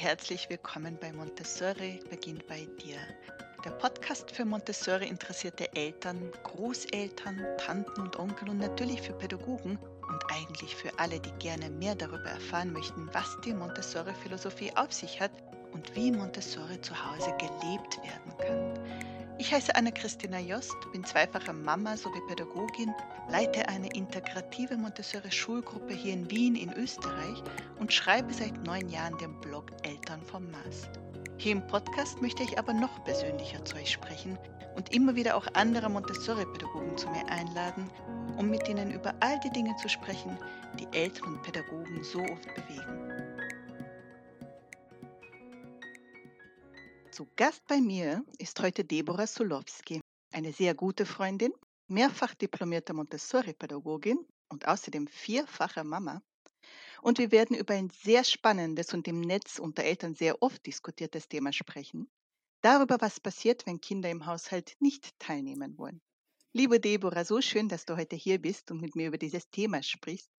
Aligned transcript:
herzlich 0.00 0.48
willkommen 0.48 0.96
bei 0.98 1.12
Montessori 1.12 2.00
beginnt 2.08 2.46
bei 2.46 2.66
dir. 2.82 2.96
Der 3.66 3.70
Podcast 3.72 4.30
für 4.30 4.46
Montessori 4.46 5.06
interessierte 5.06 5.70
Eltern, 5.76 6.32
Großeltern, 6.42 7.38
Tanten 7.58 8.00
und 8.00 8.18
Onkel 8.18 8.48
und 8.48 8.56
natürlich 8.60 9.02
für 9.02 9.12
Pädagogen 9.12 9.78
und 10.08 10.24
eigentlich 10.30 10.74
für 10.74 10.98
alle, 10.98 11.20
die 11.20 11.32
gerne 11.32 11.68
mehr 11.68 11.94
darüber 11.94 12.30
erfahren 12.30 12.72
möchten, 12.72 13.10
was 13.12 13.36
die 13.44 13.52
Montessori-Philosophie 13.52 14.72
auf 14.74 14.90
sich 14.90 15.20
hat 15.20 15.32
und 15.74 15.94
wie 15.94 16.10
Montessori 16.10 16.80
zu 16.80 16.94
Hause 16.94 17.34
gelebt 17.36 17.98
werden 18.02 18.38
kann. 18.38 19.09
Ich 19.40 19.54
heiße 19.54 19.74
Anna-Christina 19.74 20.38
Jost, 20.38 20.76
bin 20.92 21.02
zweifache 21.02 21.54
Mama 21.54 21.96
sowie 21.96 22.20
Pädagogin, 22.28 22.94
leite 23.30 23.66
eine 23.70 23.88
integrative 23.94 24.76
Montessori-Schulgruppe 24.76 25.94
hier 25.94 26.12
in 26.12 26.30
Wien 26.30 26.54
in 26.54 26.70
Österreich 26.74 27.42
und 27.78 27.90
schreibe 27.90 28.34
seit 28.34 28.52
neun 28.66 28.90
Jahren 28.90 29.16
den 29.16 29.40
Blog 29.40 29.70
Eltern 29.82 30.20
vom 30.20 30.50
Mars. 30.50 30.90
Hier 31.38 31.52
im 31.52 31.66
Podcast 31.68 32.20
möchte 32.20 32.42
ich 32.42 32.58
aber 32.58 32.74
noch 32.74 33.02
persönlicher 33.04 33.64
zu 33.64 33.76
euch 33.76 33.90
sprechen 33.90 34.38
und 34.76 34.94
immer 34.94 35.14
wieder 35.14 35.34
auch 35.34 35.46
andere 35.54 35.88
Montessori-Pädagogen 35.88 36.98
zu 36.98 37.08
mir 37.08 37.26
einladen, 37.30 37.90
um 38.36 38.50
mit 38.50 38.68
ihnen 38.68 38.90
über 38.90 39.14
all 39.20 39.40
die 39.40 39.50
Dinge 39.50 39.74
zu 39.76 39.88
sprechen, 39.88 40.36
die 40.78 40.86
Eltern 40.94 41.36
und 41.36 41.42
Pädagogen 41.44 42.04
so 42.04 42.20
oft 42.20 42.54
bewegen. 42.54 43.29
Zu 47.20 47.28
Gast 47.36 47.66
bei 47.66 47.82
mir 47.82 48.24
ist 48.38 48.58
heute 48.60 48.82
Deborah 48.82 49.26
Sulowski, 49.26 50.00
eine 50.32 50.54
sehr 50.54 50.72
gute 50.72 51.04
Freundin, 51.04 51.52
mehrfach 51.86 52.34
diplomierte 52.34 52.94
Montessori-Pädagogin 52.94 54.26
und 54.48 54.66
außerdem 54.66 55.06
vierfache 55.06 55.84
Mama. 55.84 56.22
Und 57.02 57.18
wir 57.18 57.30
werden 57.30 57.58
über 57.58 57.74
ein 57.74 57.90
sehr 57.90 58.24
spannendes 58.24 58.94
und 58.94 59.06
im 59.06 59.20
Netz 59.20 59.58
unter 59.58 59.82
Eltern 59.84 60.14
sehr 60.14 60.40
oft 60.40 60.64
diskutiertes 60.64 61.28
Thema 61.28 61.52
sprechen. 61.52 62.08
Darüber, 62.62 62.96
was 63.02 63.20
passiert, 63.20 63.66
wenn 63.66 63.82
Kinder 63.82 64.08
im 64.08 64.24
Haushalt 64.24 64.76
nicht 64.80 65.12
teilnehmen 65.18 65.76
wollen. 65.76 66.00
Liebe 66.54 66.80
Deborah, 66.80 67.26
so 67.26 67.42
schön, 67.42 67.68
dass 67.68 67.84
du 67.84 67.98
heute 67.98 68.16
hier 68.16 68.40
bist 68.40 68.70
und 68.70 68.80
mit 68.80 68.96
mir 68.96 69.08
über 69.08 69.18
dieses 69.18 69.50
Thema 69.50 69.82
sprichst. 69.82 70.30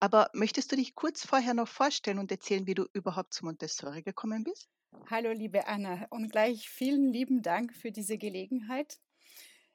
Aber 0.00 0.30
möchtest 0.32 0.72
du 0.72 0.76
dich 0.76 0.94
kurz 0.94 1.26
vorher 1.26 1.52
noch 1.52 1.68
vorstellen 1.68 2.18
und 2.18 2.30
erzählen, 2.30 2.66
wie 2.66 2.74
du 2.74 2.86
überhaupt 2.94 3.34
zu 3.34 3.44
Montessori 3.44 4.00
gekommen 4.00 4.44
bist? 4.44 4.70
Hallo, 5.04 5.30
liebe 5.32 5.66
Anna, 5.66 6.06
und 6.10 6.30
gleich 6.30 6.68
vielen 6.68 7.12
lieben 7.12 7.42
Dank 7.42 7.74
für 7.74 7.92
diese 7.92 8.18
Gelegenheit. 8.18 8.98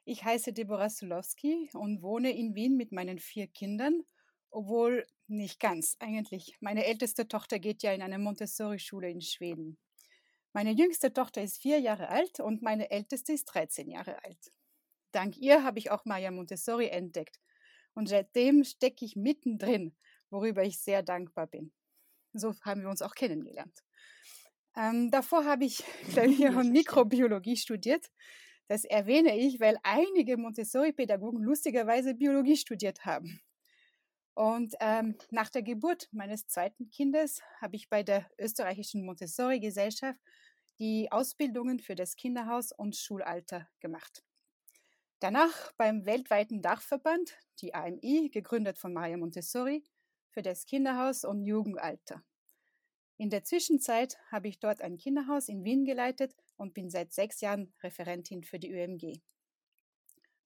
Ich 0.03 0.23
heiße 0.23 0.53
Deborah 0.53 0.89
Sulowski 0.89 1.69
und 1.73 2.01
wohne 2.01 2.31
in 2.31 2.55
Wien 2.55 2.75
mit 2.75 2.91
meinen 2.91 3.19
vier 3.19 3.47
Kindern, 3.47 4.01
obwohl 4.49 5.05
nicht 5.27 5.59
ganz 5.59 5.95
eigentlich. 5.99 6.57
Meine 6.59 6.85
älteste 6.85 7.27
Tochter 7.27 7.59
geht 7.59 7.83
ja 7.83 7.93
in 7.93 8.01
eine 8.01 8.19
Montessori-Schule 8.19 9.09
in 9.09 9.21
Schweden. 9.21 9.77
Meine 10.53 10.71
jüngste 10.71 11.13
Tochter 11.13 11.41
ist 11.41 11.61
vier 11.61 11.79
Jahre 11.79 12.09
alt 12.09 12.39
und 12.39 12.61
meine 12.61 12.91
älteste 12.91 13.31
ist 13.31 13.45
13 13.45 13.89
Jahre 13.89 14.23
alt. 14.23 14.51
Dank 15.11 15.37
ihr 15.37 15.63
habe 15.63 15.79
ich 15.79 15.91
auch 15.91 16.03
Maya 16.05 16.31
Montessori 16.31 16.87
entdeckt 16.87 17.39
und 17.93 18.09
seitdem 18.09 18.63
stecke 18.63 19.05
ich 19.05 19.15
mittendrin, 19.15 19.95
worüber 20.29 20.63
ich 20.63 20.79
sehr 20.79 21.03
dankbar 21.03 21.47
bin. 21.47 21.71
So 22.33 22.53
haben 22.61 22.81
wir 22.81 22.89
uns 22.89 23.01
auch 23.01 23.15
kennengelernt. 23.15 23.83
Ähm, 24.75 25.11
davor 25.11 25.45
habe 25.45 25.65
ich 25.65 25.83
Klavier 26.11 26.55
und 26.57 26.71
Mikrobiologie 26.71 27.57
studiert. 27.57 28.09
Das 28.67 28.85
erwähne 28.85 29.37
ich, 29.37 29.59
weil 29.59 29.77
einige 29.83 30.37
Montessori-Pädagogen 30.37 31.41
lustigerweise 31.43 32.15
Biologie 32.15 32.55
studiert 32.55 33.05
haben. 33.05 33.41
Und 34.33 34.75
ähm, 34.79 35.17
nach 35.29 35.49
der 35.49 35.61
Geburt 35.61 36.07
meines 36.11 36.47
zweiten 36.47 36.89
Kindes 36.89 37.41
habe 37.59 37.75
ich 37.75 37.89
bei 37.89 38.01
der 38.01 38.29
österreichischen 38.39 39.05
Montessori-Gesellschaft 39.05 40.17
die 40.79 41.11
Ausbildungen 41.11 41.79
für 41.79 41.95
das 41.95 42.15
Kinderhaus 42.15 42.71
und 42.71 42.95
Schulalter 42.95 43.67
gemacht. 43.81 44.23
Danach 45.19 45.71
beim 45.73 46.05
weltweiten 46.05 46.61
Dachverband, 46.61 47.37
die 47.59 47.75
AMI, 47.75 48.29
gegründet 48.33 48.79
von 48.79 48.93
Maria 48.93 49.17
Montessori, 49.17 49.83
für 50.31 50.41
das 50.41 50.65
Kinderhaus 50.65 51.25
und 51.25 51.45
Jugendalter. 51.45 52.23
In 53.21 53.29
der 53.29 53.43
Zwischenzeit 53.43 54.17
habe 54.31 54.47
ich 54.47 54.57
dort 54.57 54.81
ein 54.81 54.97
Kinderhaus 54.97 55.47
in 55.47 55.63
Wien 55.63 55.85
geleitet 55.85 56.33
und 56.57 56.73
bin 56.73 56.89
seit 56.89 57.13
sechs 57.13 57.39
Jahren 57.39 57.71
Referentin 57.83 58.43
für 58.43 58.57
die 58.57 58.71
ÖMG. 58.71 59.21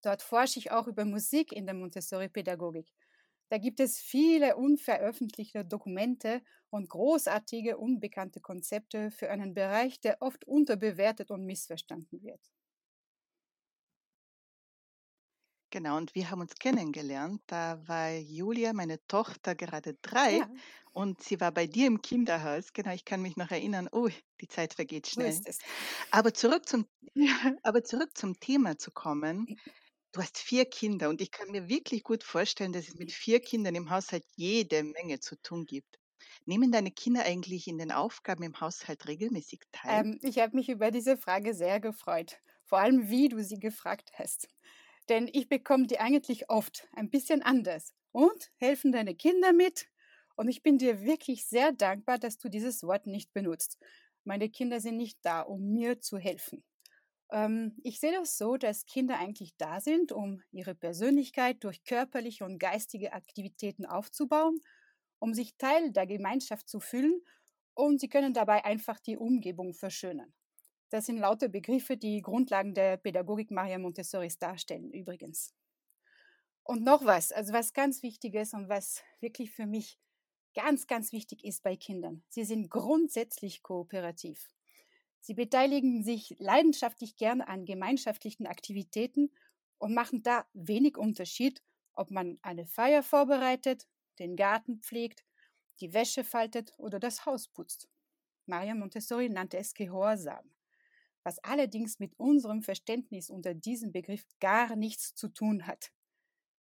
Dort 0.02 0.22
forsche 0.22 0.59
ich 0.59 0.72
auch 0.72 0.85
über 0.85 1.06
Musik 1.06 1.53
in 1.53 1.68
der 1.68 1.74
Montessori-Pädagogik. 1.74 2.91
Da 3.47 3.59
gibt 3.59 3.80
es 3.80 4.00
viele 4.00 4.58
unveröffentlichte 4.58 5.64
Dokumente 5.64 6.41
und 6.69 6.90
großartige, 6.90 7.78
unbekannte 7.78 8.41
Konzepte 8.41 9.09
für 9.09 9.30
einen 9.30 9.53
Bereich, 9.53 10.02
der 10.02 10.22
oft 10.22 10.44
unterbewertet 10.46 11.31
und 11.31 11.46
missverstanden 11.46 12.24
wird. 12.24 12.52
Genau, 15.72 15.97
und 15.97 16.16
wir 16.16 16.31
haben 16.31 16.41
uns 16.41 16.56
kennengelernt. 16.56 17.41
Da 17.47 17.85
war 17.88 18.12
Julia, 18.12 18.72
meine 18.74 19.06
Tochter, 19.08 19.56
gerade 19.56 19.96
drei 20.02 20.40
Ja, 20.40 20.50
und 20.96 21.22
sie 21.22 21.40
war 21.42 21.52
bei 21.52 21.68
dir 21.68 21.88
im 21.88 22.02
Kinderhaus. 22.02 22.74
Genau, 22.74 22.94
ich 22.94 23.06
kann 23.06 23.22
mich 23.22 23.36
noch 23.38 23.52
erinnern. 23.52 23.90
Oh, 23.92 24.10
die 24.42 24.48
Zeit 24.48 24.74
vergeht 24.74 25.08
so 25.08 25.22
schnell. 25.22 25.46
es. 25.46 25.60
Aber 26.12 26.34
zurück 26.34 26.68
zum, 26.68 26.88
aber 27.64 27.84
zurück 27.84 28.18
zum 28.18 28.40
Thema 28.40 28.78
zu 28.78 28.92
kommen. 28.92 29.50
Du 30.14 30.22
hast 30.22 30.38
vier 30.40 30.66
Kinder 30.66 31.10
und 31.10 31.22
ich 31.22 31.32
kann 31.32 31.52
mir 31.52 31.70
wirklich 31.70 32.04
gut 32.04 32.24
vorstellen, 32.24 32.74
dass 32.74 32.88
es 32.88 32.96
mit 32.96 33.12
vier 33.12 33.42
Kindern 33.42 33.76
im 33.76 33.90
Haushalt 33.90 34.26
jede 34.36 34.84
Menge 34.84 35.20
zu 35.20 35.36
tun 35.42 35.66
gibt. 35.66 36.00
Nehmen 36.46 36.72
deine 36.72 36.92
Kinder 36.92 37.24
eigentlich 37.26 37.68
in 37.68 37.78
den 37.78 37.92
Aufgaben 37.92 38.44
im 38.44 38.60
Haushalt 38.62 39.08
regelmäßig 39.08 39.62
teil? 39.72 40.06
Ähm, 40.06 40.20
ich 40.22 40.40
habe 40.40 40.56
mich 40.56 40.70
über 40.70 40.92
diese 40.92 41.18
Frage 41.18 41.54
sehr 41.54 41.80
gefreut. 41.80 42.38
Vor 42.64 42.80
allem, 42.80 43.10
wie 43.10 43.30
du 43.30 43.44
sie 43.44 43.60
gefragt 43.60 44.12
hast. 44.16 44.50
Denn 45.10 45.30
ich 45.32 45.50
bekomme 45.50 45.88
die 45.88 46.00
eigentlich 46.00 46.50
oft 46.50 46.88
ein 46.94 47.10
bisschen 47.10 47.42
anders. 47.44 47.94
Und 48.12 48.52
helfen 48.58 48.92
deine 48.92 49.16
Kinder 49.16 49.54
mit? 49.54 49.88
Und 50.35 50.50
ich 50.50 50.63
bin 50.63 50.78
dir 50.78 51.01
wirklich 51.01 51.46
sehr 51.46 51.72
dankbar, 51.72 52.18
dass 52.19 52.38
du 52.38 52.50
dieses 52.50 52.84
Wort 52.84 53.07
nicht 53.07 53.34
benutzt. 53.34 53.78
Meine 54.23 54.50
Kinder 54.50 54.79
sind 54.79 54.97
nicht 54.97 55.19
da, 55.22 55.41
um 55.41 55.73
mir 55.73 56.01
zu 56.01 56.18
helfen. 56.18 56.63
Ähm, 57.31 57.78
ich 57.84 58.00
sehe 58.00 58.12
das 58.12 58.38
so, 58.38 58.57
dass 58.57 58.85
Kinder 58.85 59.18
eigentlich 59.19 59.56
da 59.57 59.79
sind, 59.79 60.12
um 60.12 60.41
ihre 60.51 60.75
Persönlichkeit 60.75 61.63
durch 61.63 61.84
körperliche 61.84 62.46
und 62.46 62.59
geistige 62.59 63.13
Aktivitäten 63.13 63.85
aufzubauen, 63.85 64.59
um 65.19 65.34
sich 65.34 65.56
Teil 65.57 65.91
der 65.91 66.07
Gemeinschaft 66.07 66.69
zu 66.69 66.79
fühlen 66.79 67.22
und 67.73 68.00
sie 68.00 68.09
können 68.09 68.34
dabei 68.34 68.63
einfach 68.66 69.00
die 69.00 69.17
Umgebung 69.17 69.73
verschönern. 69.73 70.34
Das 70.90 71.07
sind 71.07 71.17
lauter 71.17 71.50
Begriffe, 71.50 71.97
die 71.97 72.22
Grundlagen 72.22 72.73
der 72.73 72.97
Pädagogik 72.97 73.52
Maria 73.52 73.79
Montessoris 73.79 74.38
darstellen, 74.38 74.91
übrigens. 74.91 75.53
Und 76.63 76.84
noch 76.84 77.06
was, 77.06 77.31
also 77.31 77.53
was 77.53 77.73
ganz 77.73 78.02
Wichtiges 78.02 78.53
und 78.53 78.69
was 78.69 79.03
wirklich 79.19 79.52
für 79.52 79.66
mich 79.66 80.00
ganz, 80.56 80.88
ganz 80.88 81.12
wichtig 81.12 81.44
ist 81.44 81.62
bei 81.62 81.76
Kindern. 81.76 82.24
Sie 82.30 82.44
sind 82.44 82.70
grundsätzlich 82.72 83.62
kooperativ. 83.62 84.50
Sie 85.20 85.34
beteiligen 85.34 86.04
sich 86.04 86.36
leidenschaftlich 86.40 87.18
gern 87.18 87.42
an 87.42 87.66
gemeinschaftlichen 87.66 88.48
Aktivitäten 88.48 89.32
und 89.78 89.94
machen 89.94 90.24
da 90.24 90.46
wenig 90.54 90.98
Unterschied, 90.98 91.62
ob 91.94 92.12
man 92.12 92.40
eine 92.42 92.66
Feier 92.66 93.04
vorbereitet, 93.04 93.88
den 94.20 94.36
Garten 94.36 94.80
pflegt, 94.80 95.24
die 95.80 95.94
Wäsche 95.94 96.24
faltet 96.24 96.74
oder 96.78 97.00
das 97.00 97.26
Haus 97.26 97.48
putzt. 97.48 97.90
Maria 98.46 98.76
Montessori 98.76 99.30
nannte 99.30 99.58
es 99.58 99.74
Gehorsam, 99.74 100.52
was 101.24 101.40
allerdings 101.40 102.00
mit 102.00 102.18
unserem 102.18 102.62
Verständnis 102.62 103.30
unter 103.30 103.54
diesem 103.54 103.92
Begriff 103.92 104.26
gar 104.40 104.76
nichts 104.76 105.16
zu 105.16 105.28
tun 105.28 105.68
hat. 105.68 105.92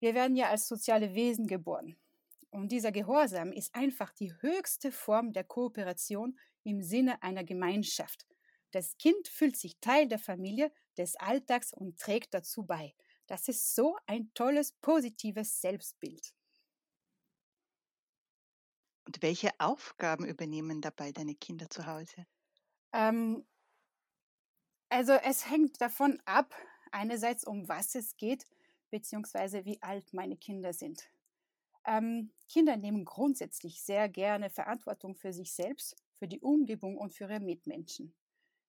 Wir 0.00 0.14
werden 0.14 0.36
ja 0.36 0.48
als 0.48 0.68
soziale 0.68 1.14
Wesen 1.14 1.46
geboren. 1.46 1.96
Und 2.50 2.72
dieser 2.72 2.92
Gehorsam 2.92 3.52
ist 3.52 3.74
einfach 3.74 4.12
die 4.12 4.32
höchste 4.40 4.90
Form 4.90 5.32
der 5.32 5.44
Kooperation 5.44 6.38
im 6.64 6.82
Sinne 6.82 7.22
einer 7.22 7.44
Gemeinschaft. 7.44 8.26
Das 8.70 8.96
Kind 8.98 9.28
fühlt 9.28 9.56
sich 9.56 9.78
Teil 9.80 10.08
der 10.08 10.18
Familie, 10.18 10.72
des 10.96 11.16
Alltags 11.16 11.72
und 11.72 11.98
trägt 11.98 12.34
dazu 12.34 12.64
bei. 12.64 12.94
Das 13.26 13.48
ist 13.48 13.74
so 13.74 13.96
ein 14.06 14.32
tolles, 14.34 14.72
positives 14.72 15.60
Selbstbild. 15.60 16.34
Und 19.06 19.22
welche 19.22 19.50
Aufgaben 19.58 20.26
übernehmen 20.26 20.80
dabei 20.80 21.12
deine 21.12 21.34
Kinder 21.34 21.70
zu 21.70 21.86
Hause? 21.86 22.26
Ähm, 22.92 23.46
also 24.90 25.12
es 25.12 25.48
hängt 25.48 25.80
davon 25.80 26.20
ab, 26.24 26.54
einerseits 26.90 27.44
um 27.44 27.68
was 27.68 27.94
es 27.94 28.16
geht, 28.16 28.46
beziehungsweise 28.90 29.64
wie 29.64 29.80
alt 29.82 30.12
meine 30.12 30.36
Kinder 30.36 30.72
sind. 30.72 31.10
Ähm, 31.88 32.30
Kinder 32.50 32.76
nehmen 32.76 33.06
grundsätzlich 33.06 33.82
sehr 33.82 34.10
gerne 34.10 34.50
Verantwortung 34.50 35.16
für 35.16 35.32
sich 35.32 35.52
selbst, 35.54 35.96
für 36.18 36.28
die 36.28 36.40
Umgebung 36.40 36.98
und 36.98 37.14
für 37.14 37.24
ihre 37.24 37.40
Mitmenschen. 37.40 38.14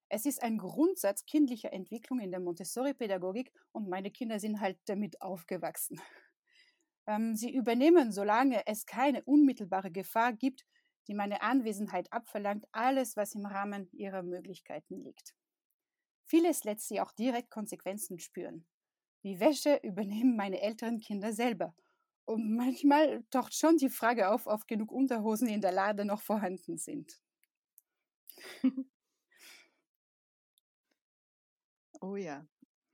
Es 0.08 0.26
ist 0.26 0.42
ein 0.42 0.58
Grundsatz 0.58 1.26
kindlicher 1.26 1.74
Entwicklung 1.74 2.20
in 2.20 2.32
der 2.32 2.40
Montessori-Pädagogik 2.40 3.52
und 3.74 3.90
meine 3.90 4.10
Kinder 4.10 4.40
sind 4.40 4.62
halt 4.62 4.80
damit 4.86 5.22
aufgewachsen. 5.22 6.02
Ähm, 7.08 7.36
sie 7.36 7.52
übernehmen, 7.52 8.12
solange 8.12 8.68
es 8.68 8.86
keine 8.86 9.24
unmittelbare 9.24 9.90
Gefahr 9.90 10.32
gibt, 10.32 10.68
die 11.08 11.16
meine 11.16 11.42
Anwesenheit 11.42 12.14
abverlangt, 12.14 12.68
alles, 12.72 13.18
was 13.18 13.34
im 13.34 13.48
Rahmen 13.48 13.90
ihrer 13.94 14.22
Möglichkeiten 14.22 15.02
liegt. 15.02 15.34
Vieles 16.26 16.66
lässt 16.66 16.88
sie 16.88 17.02
auch 17.02 17.12
direkt 17.12 17.50
Konsequenzen 17.50 18.20
spüren. 18.20 18.68
Wie 19.24 19.40
Wäsche 19.40 19.80
übernehmen 19.84 20.36
meine 20.36 20.62
älteren 20.62 21.00
Kinder 21.00 21.34
selber. 21.34 21.74
Und 22.30 22.56
manchmal 22.56 23.24
taucht 23.32 23.56
schon 23.56 23.78
die 23.78 23.90
Frage 23.90 24.30
auf, 24.30 24.46
ob 24.46 24.68
genug 24.68 24.92
Unterhosen 24.92 25.48
in 25.48 25.62
der 25.62 25.72
Lade 25.72 26.06
noch 26.06 26.22
vorhanden 26.22 26.78
sind. 26.78 27.20
Oh 32.02 32.16
ja. 32.16 32.48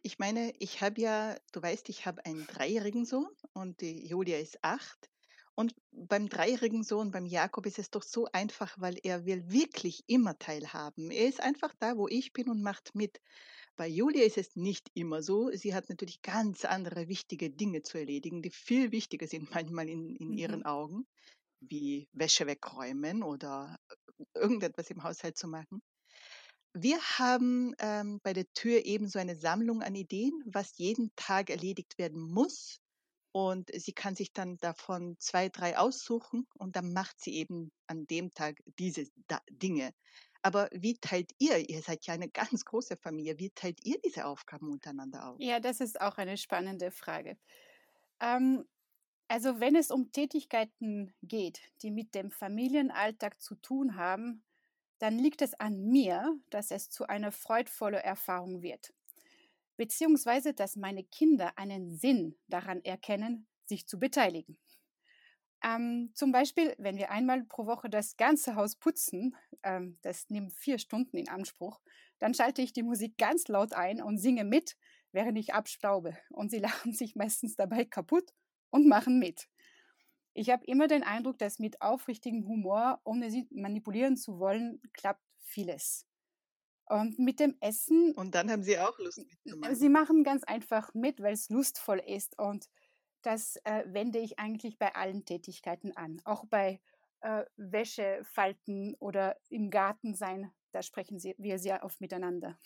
Ich 0.04 0.20
meine, 0.20 0.54
ich 0.60 0.82
habe 0.82 1.02
ja, 1.02 1.36
du 1.52 1.62
weißt, 1.62 1.90
ich 1.90 2.06
habe 2.06 2.26
einen 2.26 2.48
dreijährigen 2.48 3.06
Sohn 3.06 3.28
und 3.54 3.82
die 3.82 4.08
Julia 4.08 4.40
ist 4.40 4.64
acht. 4.64 5.10
Und 5.54 5.76
beim 5.92 6.30
dreijährigen 6.30 6.84
Sohn, 6.84 7.12
beim 7.12 7.26
Jakob, 7.26 7.66
ist 7.66 7.78
es 7.78 7.92
doch 7.92 8.04
so 8.04 8.28
einfach, 8.32 8.76
weil 8.80 8.98
er 9.04 9.26
will 9.26 9.52
wirklich 9.52 10.06
immer 10.08 10.40
teilhaben. 10.40 11.12
Er 11.12 11.28
ist 11.28 11.42
einfach 11.42 11.76
da, 11.78 11.98
wo 11.98 12.08
ich 12.08 12.32
bin 12.32 12.50
und 12.50 12.64
macht 12.64 12.96
mit. 12.96 13.20
Bei 13.77 13.88
Julia 13.88 14.24
ist 14.25 14.38
es 14.38 14.56
nicht 14.56 14.89
immer 14.94 15.22
so. 15.22 15.50
Sie 15.51 15.74
hat 15.75 15.89
natürlich 15.89 16.22
ganz 16.22 16.66
andere 16.66 17.07
wichtige 17.07 17.50
Dinge 17.51 17.81
zu 17.83 17.98
erledigen, 17.98 18.42
die 18.42 18.50
viel 18.51 18.92
wichtiger 18.92 19.27
sind 19.27 19.50
manchmal 19.56 19.89
in, 19.89 20.16
in 20.16 20.33
ihren 20.33 20.63
Mhm. 20.63 20.66
Augen, 20.66 21.06
wie 21.62 22.10
Wäsche 22.13 22.48
wegräumen 22.48 23.24
oder 23.24 23.77
irgendetwas 24.36 24.89
im 24.92 25.04
Haushalt 25.04 25.38
zu 25.38 25.48
machen. 25.48 25.81
Wir 26.74 27.00
haben 27.01 27.74
ähm, 27.80 28.19
bei 28.24 28.33
der 28.33 28.45
Tür 28.54 28.86
eben 28.86 29.07
so 29.07 29.18
eine 29.19 29.36
Sammlung 29.36 29.81
an 29.81 29.95
Ideen, 29.95 30.33
was 30.45 30.77
jeden 30.77 31.12
Tag 31.16 31.50
erledigt 31.50 31.98
werden 31.98 32.22
muss. 32.22 32.80
Und 33.33 33.69
sie 33.74 33.94
kann 33.94 34.16
sich 34.16 34.33
dann 34.33 34.57
davon 34.57 35.18
zwei, 35.19 35.50
drei 35.50 35.77
aussuchen 35.77 36.48
und 36.57 36.75
dann 36.77 36.94
macht 36.94 37.19
sie 37.22 37.36
eben 37.36 37.72
an 37.88 38.07
dem 38.07 38.31
Tag 38.31 38.57
diese 38.80 39.06
da 39.27 39.42
Dinge. 39.51 39.92
Aber 40.45 40.69
wie 40.71 40.94
teilt 40.94 41.31
ihr, 41.39 41.57
ihr 41.68 41.81
seid 41.81 42.06
ja 42.06 42.13
eine 42.13 42.30
ganz 42.62 42.65
große 42.65 42.97
Familie, 42.97 43.39
wie 43.39 43.50
teilt 43.50 43.83
ihr 43.83 44.00
diese 44.00 44.27
Aufgaben 44.27 44.71
untereinander 44.71 45.27
auf? 45.27 45.39
Ja, 45.39 45.59
das 45.59 45.81
ist 45.81 46.00
auch 46.00 46.19
eine 46.19 46.38
spannende 46.38 46.92
Frage. 46.92 47.39
Ähm, 48.19 48.63
also 49.27 49.59
wenn 49.59 49.75
es 49.75 49.89
um 49.89 50.12
Tätigkeiten 50.12 51.15
geht, 51.24 51.62
die 51.81 51.89
mit 51.89 52.13
dem 52.13 52.30
Familienalltag 52.30 53.42
zu 53.42 53.56
tun 53.56 53.95
haben, 53.95 54.44
dann 55.00 55.18
liegt 55.18 55.42
es 55.42 55.56
an 55.56 55.81
mir, 55.81 56.39
dass 56.51 56.69
es 56.69 56.91
zu 56.91 57.07
einer 57.07 57.31
freudvollen 57.31 58.01
Erfahrung 58.01 58.62
wird. 58.62 58.94
Beziehungsweise, 59.77 60.53
dass 60.53 60.75
meine 60.75 61.03
Kinder 61.03 61.57
einen 61.57 61.98
Sinn 61.98 62.38
daran 62.48 62.86
erkennen, 62.86 63.48
sich 63.65 63.88
zu 63.88 64.00
beteiligen. 64.00 64.59
Ähm, 65.65 66.12
zum 66.13 66.31
Beispiel, 66.31 66.75
wenn 66.77 66.97
wir 66.97 67.09
einmal 67.09 67.44
pro 67.44 67.65
Woche 67.65 67.89
das 67.89 68.17
ganze 68.17 68.56
Haus 68.56 68.75
putzen, 68.75 69.35
ähm, 69.63 69.97
das 70.03 70.29
nimmt 70.29 70.53
vier 70.53 70.77
Stunden 70.77 71.17
in 71.17 71.27
Anspruch, 71.27 71.81
dann 72.19 72.35
schalte 72.35 72.62
ich 72.62 72.71
die 72.71 72.83
Musik 72.83 73.17
ganz 73.17 73.47
laut 73.47 73.73
ein 73.73 74.00
und 74.01 74.19
singe 74.19 74.44
mit, 74.44 74.77
während 75.12 75.39
ich 75.39 75.56
abstaube. 75.56 76.15
Und 76.29 76.51
sie 76.51 76.59
lachen 76.89 76.94
sich 76.94 77.15
meistens 77.15 77.56
dabei 77.56 77.83
kaputt 77.83 78.31
und 78.69 78.88
machen 78.88 79.17
mit. 79.17 79.47
Ich 80.35 80.51
habe 80.51 80.65
immer 80.65 80.88
den 80.88 81.01
Eindruck, 81.01 81.39
dass 81.39 81.57
mit 81.57 81.81
aufrichtigem 81.81 82.45
Humor, 82.47 83.01
ohne 83.03 83.31
sie 83.31 83.47
manipulieren 83.50 84.17
zu 84.17 84.38
wollen, 84.38 84.81
klappt 84.94 85.23
vieles. 85.39 86.06
Und 86.88 87.17
mit 87.17 87.39
dem 87.39 87.56
Essen, 87.62 88.13
Und 88.15 88.35
dann 88.35 88.51
haben 88.51 88.62
sie 88.62 88.77
auch 88.77 89.00
Lust 89.00 89.15
sie 89.15 89.25
mitzumachen. 89.25 89.91
machen 89.91 90.23
ganz 90.23 90.44
einfach 90.44 90.94
mit, 90.94 91.19
weil 91.19 91.33
es 91.33 91.50
lustvoll 91.50 92.00
ist. 92.06 92.38
Und 92.38 92.69
das 93.25 93.57
äh, 93.63 93.83
wende 93.88 94.19
ich 94.19 94.39
eigentlich 94.39 94.77
bei 94.77 94.94
allen 94.95 95.25
Tätigkeiten 95.25 95.95
an. 95.98 96.22
Auch 96.25 96.45
bei 96.45 96.80
äh, 97.22 97.44
Wäsche 97.57 98.22
falten 98.24 98.95
oder 99.00 99.38
im 99.50 99.72
Garten 99.72 100.13
sein, 100.13 100.51
da 100.72 100.81
sprechen 100.83 101.22
wir 101.38 101.57
sehr 101.57 101.83
oft 101.83 102.01
miteinander. 102.01 102.60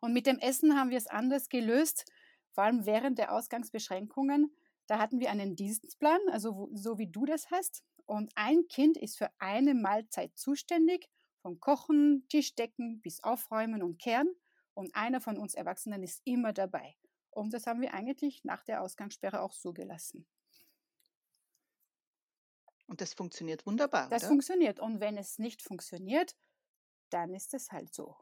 Und 0.00 0.12
mit 0.12 0.26
dem 0.26 0.38
Essen 0.38 0.78
haben 0.78 0.90
wir 0.90 0.98
es 0.98 1.06
anders 1.06 1.48
gelöst, 1.48 2.04
vor 2.52 2.64
allem 2.64 2.86
während 2.86 3.18
der 3.18 3.32
Ausgangsbeschränkungen. 3.32 4.54
Da 4.86 4.98
hatten 4.98 5.18
wir 5.18 5.30
einen 5.30 5.56
Dienstplan, 5.56 6.20
also 6.30 6.56
wo, 6.56 6.70
so 6.74 6.98
wie 6.98 7.10
du 7.10 7.24
das 7.24 7.50
hast. 7.50 7.82
Und 8.06 8.30
ein 8.36 8.68
Kind 8.68 8.96
ist 8.98 9.16
für 9.16 9.30
eine 9.38 9.74
Mahlzeit 9.74 10.36
zuständig, 10.36 11.08
vom 11.40 11.58
Kochen, 11.58 12.26
Tischdecken 12.28 13.00
bis 13.00 13.24
Aufräumen 13.24 13.82
und 13.82 13.98
Kehren. 13.98 14.28
Und 14.74 14.94
einer 14.94 15.20
von 15.20 15.38
uns 15.38 15.54
Erwachsenen 15.54 16.02
ist 16.02 16.20
immer 16.24 16.52
dabei. 16.52 16.96
Und 17.34 17.52
das 17.54 17.66
haben 17.66 17.80
wir 17.80 17.94
eigentlich 17.94 18.44
nach 18.44 18.62
der 18.64 18.82
Ausgangssperre 18.82 19.40
auch 19.42 19.52
so 19.52 19.72
gelassen. 19.72 20.26
Und 22.86 23.00
das 23.02 23.12
funktioniert 23.14 23.66
wunderbar, 23.66 24.10
Das 24.10 24.24
oder? 24.24 24.26
funktioniert. 24.26 24.80
Und 24.80 25.00
wenn 25.00 25.16
es 25.16 25.38
nicht 25.38 25.62
funktioniert, 25.62 26.36
dann 27.10 27.34
ist 27.34 27.54
es 27.54 27.72
halt 27.72 27.94
so. 27.94 28.16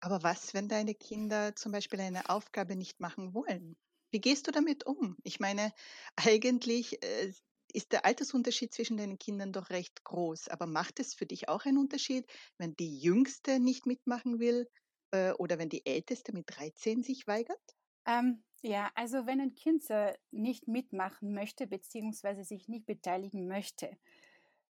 Aber 0.00 0.22
was, 0.24 0.54
wenn 0.54 0.68
deine 0.68 0.94
Kinder 0.94 1.54
zum 1.56 1.70
Beispiel 1.72 2.00
eine 2.00 2.28
Aufgabe 2.30 2.74
nicht 2.76 2.98
machen 3.00 3.32
wollen? 3.34 3.76
Wie 4.10 4.20
gehst 4.20 4.46
du 4.46 4.50
damit 4.52 4.86
um? 4.86 5.16
Ich 5.22 5.38
meine, 5.40 5.72
eigentlich 6.16 7.02
äh, 7.02 7.32
ist 7.72 7.92
der 7.92 8.04
Altersunterschied 8.04 8.72
zwischen 8.72 8.96
den 8.96 9.18
Kindern 9.18 9.52
doch 9.52 9.70
recht 9.70 10.02
groß. 10.04 10.48
Aber 10.48 10.66
macht 10.66 10.98
es 11.00 11.14
für 11.14 11.26
dich 11.26 11.48
auch 11.48 11.64
einen 11.64 11.78
Unterschied, 11.78 12.26
wenn 12.58 12.74
die 12.76 12.98
Jüngste 12.98 13.60
nicht 13.60 13.86
mitmachen 13.86 14.38
will 14.40 14.68
äh, 15.10 15.32
oder 15.32 15.58
wenn 15.58 15.68
die 15.68 15.86
Älteste 15.86 16.32
mit 16.32 16.46
13 16.48 17.02
sich 17.02 17.26
weigert? 17.26 17.76
Ähm, 18.06 18.42
ja, 18.62 18.90
also 18.94 19.26
wenn 19.26 19.40
ein 19.40 19.54
Kind 19.54 19.88
äh, 19.90 20.14
nicht 20.30 20.66
mitmachen 20.68 21.32
möchte, 21.32 21.66
beziehungsweise 21.66 22.44
sich 22.44 22.68
nicht 22.68 22.86
beteiligen 22.86 23.46
möchte, 23.46 23.96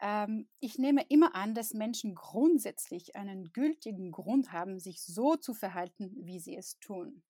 ähm, 0.00 0.48
ich 0.60 0.78
nehme 0.78 1.04
immer 1.08 1.34
an, 1.34 1.54
dass 1.54 1.74
Menschen 1.74 2.14
grundsätzlich 2.14 3.16
einen 3.16 3.52
gültigen 3.52 4.10
Grund 4.12 4.52
haben, 4.52 4.78
sich 4.78 5.02
so 5.02 5.36
zu 5.36 5.54
verhalten, 5.54 6.12
wie 6.16 6.40
sie 6.40 6.56
es 6.56 6.78
tun. 6.80 7.22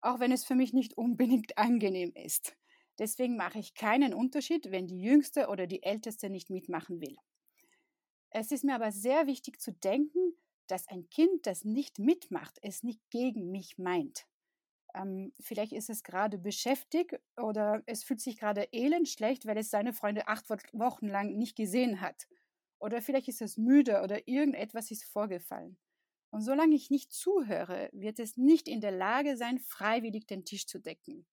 Auch 0.00 0.20
wenn 0.20 0.32
es 0.32 0.44
für 0.44 0.54
mich 0.54 0.72
nicht 0.72 0.96
unbedingt 0.96 1.58
angenehm 1.58 2.12
ist. 2.14 2.56
Deswegen 2.98 3.36
mache 3.36 3.58
ich 3.58 3.74
keinen 3.74 4.14
Unterschied, 4.14 4.70
wenn 4.70 4.86
die 4.86 5.00
Jüngste 5.00 5.48
oder 5.48 5.66
die 5.66 5.82
Älteste 5.82 6.30
nicht 6.30 6.50
mitmachen 6.50 7.00
will. 7.00 7.16
Es 8.30 8.52
ist 8.52 8.64
mir 8.64 8.74
aber 8.74 8.90
sehr 8.90 9.26
wichtig 9.26 9.60
zu 9.60 9.72
denken, 9.72 10.36
dass 10.70 10.88
ein 10.88 11.08
Kind, 11.10 11.46
das 11.46 11.64
nicht 11.64 11.98
mitmacht, 11.98 12.58
es 12.62 12.82
nicht 12.82 13.00
gegen 13.10 13.50
mich 13.50 13.78
meint. 13.78 14.26
Ähm, 14.94 15.32
vielleicht 15.40 15.72
ist 15.72 15.90
es 15.90 16.02
gerade 16.02 16.38
beschäftigt 16.38 17.18
oder 17.36 17.82
es 17.86 18.04
fühlt 18.04 18.20
sich 18.20 18.38
gerade 18.38 18.68
elend 18.72 19.08
schlecht, 19.08 19.46
weil 19.46 19.58
es 19.58 19.70
seine 19.70 19.92
Freunde 19.92 20.28
acht 20.28 20.48
Wochen 20.48 21.08
lang 21.08 21.36
nicht 21.36 21.56
gesehen 21.56 22.00
hat. 22.00 22.26
Oder 22.78 23.02
vielleicht 23.02 23.28
ist 23.28 23.42
es 23.42 23.56
müde 23.56 24.02
oder 24.02 24.26
irgendetwas 24.28 24.90
ist 24.90 25.04
vorgefallen. 25.04 25.76
Und 26.30 26.42
solange 26.42 26.74
ich 26.74 26.90
nicht 26.90 27.12
zuhöre, 27.12 27.88
wird 27.92 28.18
es 28.18 28.36
nicht 28.36 28.68
in 28.68 28.80
der 28.80 28.90
Lage 28.90 29.36
sein, 29.36 29.58
freiwillig 29.58 30.26
den 30.26 30.44
Tisch 30.44 30.66
zu 30.66 30.78
decken. 30.78 31.26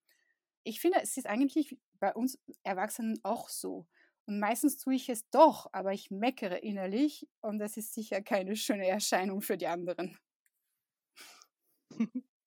Ich 0.64 0.80
finde, 0.80 1.02
es 1.02 1.18
ist 1.18 1.28
eigentlich 1.28 1.78
bei 2.00 2.14
uns 2.14 2.40
Erwachsenen 2.64 3.20
auch 3.24 3.50
so. 3.50 3.86
Und 4.26 4.40
meistens 4.40 4.78
tue 4.78 4.96
ich 4.96 5.10
es 5.10 5.30
doch, 5.30 5.68
aber 5.74 5.94
ich 5.94 6.10
meckere 6.12 6.64
innerlich 6.64 7.28
und 7.42 7.60
das 7.60 7.78
ist 7.78 7.94
sicher 7.94 8.22
keine 8.22 8.56
schöne 8.56 8.88
Erscheinung 8.88 9.42
für 9.42 9.58
die 9.58 9.68
anderen. 9.68 10.18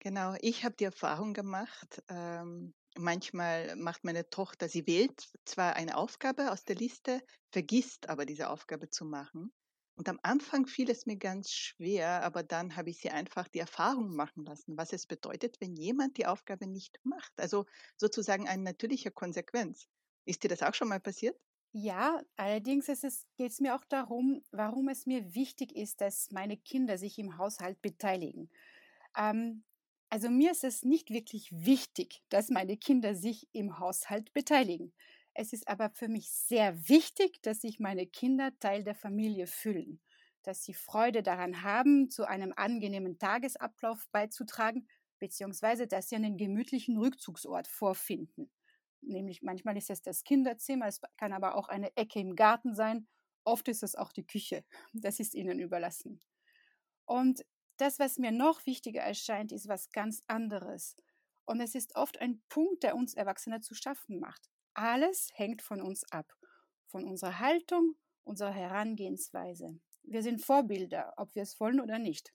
Genau, 0.00 0.34
ich 0.40 0.64
habe 0.64 0.76
die 0.76 0.84
Erfahrung 0.84 1.32
gemacht, 1.32 2.02
ähm, 2.08 2.74
manchmal 2.96 3.74
macht 3.76 4.04
meine 4.04 4.28
Tochter, 4.28 4.68
sie 4.68 4.86
wählt 4.86 5.28
zwar 5.44 5.74
eine 5.76 5.96
Aufgabe 5.96 6.52
aus 6.52 6.64
der 6.64 6.76
Liste, 6.76 7.20
vergisst 7.50 8.08
aber 8.08 8.26
diese 8.26 8.50
Aufgabe 8.50 8.90
zu 8.90 9.04
machen. 9.04 9.52
Und 9.96 10.08
am 10.08 10.18
Anfang 10.22 10.66
fiel 10.66 10.90
es 10.90 11.06
mir 11.06 11.16
ganz 11.16 11.50
schwer, 11.52 12.22
aber 12.22 12.42
dann 12.42 12.76
habe 12.76 12.90
ich 12.90 12.98
sie 12.98 13.10
einfach 13.10 13.48
die 13.48 13.60
Erfahrung 13.60 14.14
machen 14.14 14.44
lassen, 14.44 14.76
was 14.76 14.92
es 14.92 15.06
bedeutet, 15.06 15.60
wenn 15.60 15.74
jemand 15.74 16.18
die 16.18 16.26
Aufgabe 16.26 16.66
nicht 16.66 16.98
macht. 17.04 17.32
Also 17.36 17.64
sozusagen 17.96 18.48
eine 18.48 18.62
natürliche 18.62 19.10
Konsequenz. 19.12 19.88
Ist 20.26 20.42
dir 20.42 20.48
das 20.48 20.62
auch 20.62 20.74
schon 20.74 20.88
mal 20.88 21.00
passiert? 21.00 21.36
Ja, 21.76 22.22
allerdings 22.36 22.86
geht 22.86 23.50
es 23.50 23.60
mir 23.60 23.74
auch 23.74 23.84
darum, 23.84 24.42
warum 24.52 24.88
es 24.88 25.06
mir 25.06 25.34
wichtig 25.34 25.74
ist, 25.74 26.00
dass 26.00 26.30
meine 26.30 26.56
Kinder 26.56 26.98
sich 26.98 27.18
im 27.18 27.36
Haushalt 27.36 27.82
beteiligen. 27.82 28.48
Ähm, 29.16 29.64
also 30.10 30.30
mir 30.30 30.52
ist 30.52 30.62
es 30.64 30.84
nicht 30.84 31.10
wirklich 31.10 31.50
wichtig, 31.52 32.22
dass 32.28 32.50
meine 32.50 32.76
Kinder 32.76 33.16
sich 33.16 33.48
im 33.52 33.78
Haushalt 33.80 34.32
beteiligen. 34.32 34.94
Es 35.34 35.52
ist 35.52 35.66
aber 35.68 35.90
für 35.90 36.08
mich 36.08 36.30
sehr 36.30 36.88
wichtig, 36.88 37.42
dass 37.42 37.62
sich 37.62 37.80
meine 37.80 38.06
Kinder 38.06 38.56
Teil 38.60 38.84
der 38.84 38.94
Familie 38.94 39.48
fühlen, 39.48 40.00
dass 40.44 40.62
sie 40.62 40.74
Freude 40.74 41.24
daran 41.24 41.62
haben, 41.62 42.08
zu 42.10 42.24
einem 42.28 42.52
angenehmen 42.56 43.18
Tagesablauf 43.18 44.08
beizutragen, 44.12 44.88
beziehungsweise 45.18 45.88
dass 45.88 46.08
sie 46.08 46.16
einen 46.16 46.36
gemütlichen 46.36 46.98
Rückzugsort 46.98 47.66
vorfinden. 47.66 48.52
Nämlich 49.06 49.42
manchmal 49.42 49.76
ist 49.76 49.90
es 49.90 50.02
das 50.02 50.24
Kinderzimmer, 50.24 50.86
es 50.86 51.00
kann 51.16 51.32
aber 51.32 51.56
auch 51.56 51.68
eine 51.68 51.96
Ecke 51.96 52.20
im 52.20 52.36
Garten 52.36 52.74
sein, 52.74 53.06
oft 53.44 53.68
ist 53.68 53.82
es 53.82 53.94
auch 53.94 54.12
die 54.12 54.26
Küche. 54.26 54.64
Das 54.92 55.20
ist 55.20 55.34
ihnen 55.34 55.58
überlassen. 55.60 56.20
Und 57.04 57.44
das, 57.76 57.98
was 57.98 58.18
mir 58.18 58.32
noch 58.32 58.66
wichtiger 58.66 59.02
erscheint, 59.02 59.52
ist 59.52 59.68
was 59.68 59.90
ganz 59.90 60.22
anderes. 60.26 60.96
Und 61.44 61.60
es 61.60 61.74
ist 61.74 61.96
oft 61.96 62.20
ein 62.20 62.42
Punkt, 62.48 62.82
der 62.82 62.96
uns 62.96 63.14
Erwachsene 63.14 63.60
zu 63.60 63.74
schaffen 63.74 64.18
macht. 64.18 64.48
alles 64.76 65.30
hängt 65.34 65.62
von 65.62 65.80
uns 65.80 66.02
ab, 66.10 66.34
von 66.88 67.04
unserer 67.04 67.38
Haltung, 67.38 67.94
unserer 68.24 68.50
Herangehensweise. 68.50 69.78
Wir 70.02 70.22
sind 70.22 70.44
Vorbilder, 70.44 71.14
ob 71.16 71.34
wir 71.36 71.42
es 71.42 71.60
wollen 71.60 71.80
oder 71.80 72.00
nicht. 72.00 72.34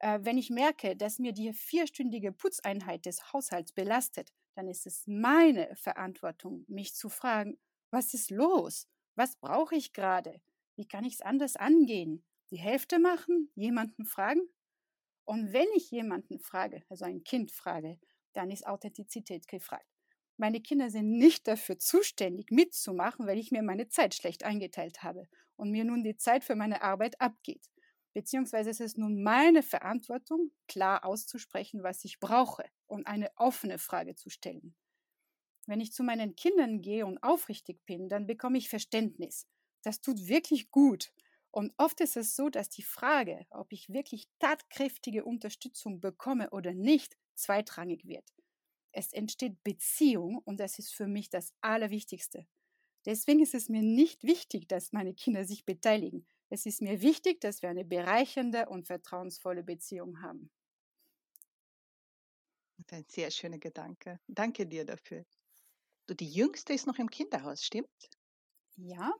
Äh, 0.00 0.20
wenn 0.22 0.38
ich 0.38 0.50
merke, 0.50 0.96
dass 0.96 1.18
mir 1.18 1.32
die 1.32 1.52
vierstündige 1.52 2.32
Putzeinheit 2.32 3.06
des 3.06 3.32
Haushalts 3.32 3.72
belastet, 3.72 4.32
dann 4.54 4.66
ist 4.68 4.86
es 4.86 5.06
meine 5.06 5.74
Verantwortung, 5.76 6.64
mich 6.68 6.94
zu 6.94 7.08
fragen, 7.08 7.58
was 7.90 8.14
ist 8.14 8.30
los? 8.30 8.88
Was 9.14 9.36
brauche 9.36 9.76
ich 9.76 9.92
gerade? 9.92 10.40
Wie 10.76 10.86
kann 10.86 11.04
ich 11.04 11.14
es 11.14 11.20
anders 11.20 11.56
angehen? 11.56 12.24
Die 12.50 12.58
Hälfte 12.58 12.98
machen? 12.98 13.50
Jemanden 13.54 14.06
fragen? 14.06 14.40
Und 15.24 15.52
wenn 15.52 15.68
ich 15.76 15.90
jemanden 15.90 16.40
frage, 16.40 16.82
also 16.88 17.04
ein 17.04 17.22
Kind 17.22 17.52
frage, 17.52 17.98
dann 18.32 18.50
ist 18.50 18.66
Authentizität 18.66 19.46
gefragt. 19.48 19.86
Meine 20.36 20.60
Kinder 20.60 20.88
sind 20.88 21.10
nicht 21.18 21.46
dafür 21.46 21.78
zuständig, 21.78 22.50
mitzumachen, 22.50 23.26
weil 23.26 23.38
ich 23.38 23.50
mir 23.50 23.62
meine 23.62 23.88
Zeit 23.88 24.14
schlecht 24.14 24.44
eingeteilt 24.44 25.02
habe 25.02 25.28
und 25.56 25.70
mir 25.70 25.84
nun 25.84 26.02
die 26.02 26.16
Zeit 26.16 26.44
für 26.44 26.56
meine 26.56 26.82
Arbeit 26.82 27.20
abgeht. 27.20 27.68
Beziehungsweise 28.12 28.70
ist 28.70 28.80
es 28.80 28.96
nun 28.96 29.22
meine 29.22 29.62
Verantwortung, 29.62 30.50
klar 30.66 31.04
auszusprechen, 31.04 31.82
was 31.82 32.04
ich 32.04 32.18
brauche 32.18 32.64
und 32.86 33.06
eine 33.06 33.30
offene 33.36 33.78
Frage 33.78 34.16
zu 34.16 34.30
stellen. 34.30 34.74
Wenn 35.66 35.80
ich 35.80 35.92
zu 35.92 36.02
meinen 36.02 36.34
Kindern 36.34 36.82
gehe 36.82 37.06
und 37.06 37.22
aufrichtig 37.22 37.84
bin, 37.86 38.08
dann 38.08 38.26
bekomme 38.26 38.58
ich 38.58 38.68
Verständnis. 38.68 39.46
Das 39.82 40.00
tut 40.00 40.26
wirklich 40.26 40.70
gut. 40.70 41.12
Und 41.52 41.72
oft 41.78 42.00
ist 42.00 42.16
es 42.16 42.36
so, 42.36 42.48
dass 42.48 42.68
die 42.68 42.82
Frage, 42.82 43.46
ob 43.50 43.72
ich 43.72 43.88
wirklich 43.88 44.28
tatkräftige 44.38 45.24
Unterstützung 45.24 46.00
bekomme 46.00 46.50
oder 46.50 46.74
nicht, 46.74 47.16
zweitrangig 47.34 48.06
wird. 48.06 48.24
Es 48.92 49.12
entsteht 49.12 49.62
Beziehung 49.62 50.38
und 50.44 50.60
das 50.60 50.78
ist 50.78 50.92
für 50.92 51.06
mich 51.06 51.30
das 51.30 51.52
Allerwichtigste. 51.60 52.46
Deswegen 53.06 53.40
ist 53.40 53.54
es 53.54 53.68
mir 53.68 53.82
nicht 53.82 54.24
wichtig, 54.24 54.68
dass 54.68 54.92
meine 54.92 55.14
Kinder 55.14 55.44
sich 55.44 55.64
beteiligen. 55.64 56.26
Es 56.50 56.66
ist 56.66 56.82
mir 56.82 57.00
wichtig, 57.00 57.40
dass 57.40 57.62
wir 57.62 57.70
eine 57.70 57.84
bereichernde 57.84 58.68
und 58.68 58.86
vertrauensvolle 58.86 59.62
Beziehung 59.62 60.20
haben. 60.20 60.50
Das 62.76 62.86
ist 62.86 62.92
ein 62.92 63.04
sehr 63.08 63.30
schöner 63.30 63.58
Gedanke. 63.58 64.18
Danke 64.26 64.66
dir 64.66 64.84
dafür. 64.84 65.24
Du, 66.06 66.14
die 66.14 66.28
Jüngste 66.28 66.72
ist 66.72 66.88
noch 66.88 66.98
im 66.98 67.08
Kinderhaus, 67.08 67.64
stimmt? 67.64 68.10
Ja. 68.76 69.12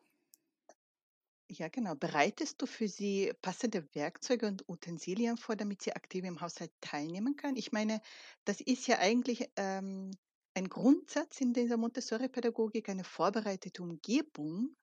Ja, 1.48 1.68
genau. 1.68 1.94
Bereitest 1.94 2.62
du 2.62 2.66
für 2.66 2.88
sie 2.88 3.32
passende 3.42 3.86
Werkzeuge 3.94 4.46
und 4.46 4.68
Utensilien 4.68 5.36
vor, 5.36 5.56
damit 5.56 5.82
sie 5.82 5.92
aktiv 5.92 6.24
im 6.24 6.40
Haushalt 6.40 6.72
teilnehmen 6.80 7.36
kann? 7.36 7.56
Ich 7.56 7.70
meine, 7.70 8.00
das 8.44 8.60
ist 8.60 8.86
ja 8.88 8.98
eigentlich 8.98 9.50
ähm, 9.56 10.10
ein 10.54 10.68
Grundsatz 10.68 11.40
in 11.40 11.52
dieser 11.52 11.76
Montessori-Pädagogik, 11.76 12.88
eine 12.88 13.04
vorbereitete 13.04 13.82
Umgebung 13.82 14.76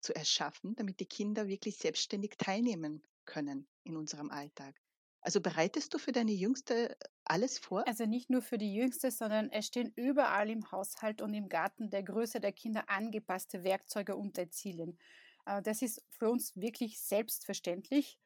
zu 0.00 0.14
erschaffen, 0.14 0.74
damit 0.76 1.00
die 1.00 1.06
Kinder 1.06 1.48
wirklich 1.48 1.76
selbstständig 1.76 2.36
teilnehmen 2.38 3.02
können 3.24 3.66
in 3.84 3.96
unserem 3.96 4.30
Alltag. 4.30 4.80
Also 5.20 5.40
bereitest 5.40 5.92
du 5.92 5.98
für 5.98 6.12
deine 6.12 6.32
Jüngste 6.32 6.96
alles 7.24 7.58
vor? 7.58 7.86
Also 7.86 8.06
nicht 8.06 8.30
nur 8.30 8.40
für 8.40 8.56
die 8.56 8.72
Jüngste, 8.72 9.10
sondern 9.10 9.50
es 9.50 9.66
stehen 9.66 9.92
überall 9.96 10.48
im 10.48 10.70
Haushalt 10.70 11.20
und 11.20 11.34
im 11.34 11.48
Garten 11.48 11.90
der 11.90 12.02
Größe 12.02 12.40
der 12.40 12.52
Kinder 12.52 12.88
angepasste 12.88 13.64
Werkzeuge 13.64 14.16
und 14.16 14.28
Utensilien. 14.28 14.98
Äh, 15.44 15.60
das 15.62 15.82
ist 15.82 16.02
für 16.08 16.30
uns 16.30 16.56
wirklich 16.56 17.00
selbstverständlich 17.00 18.18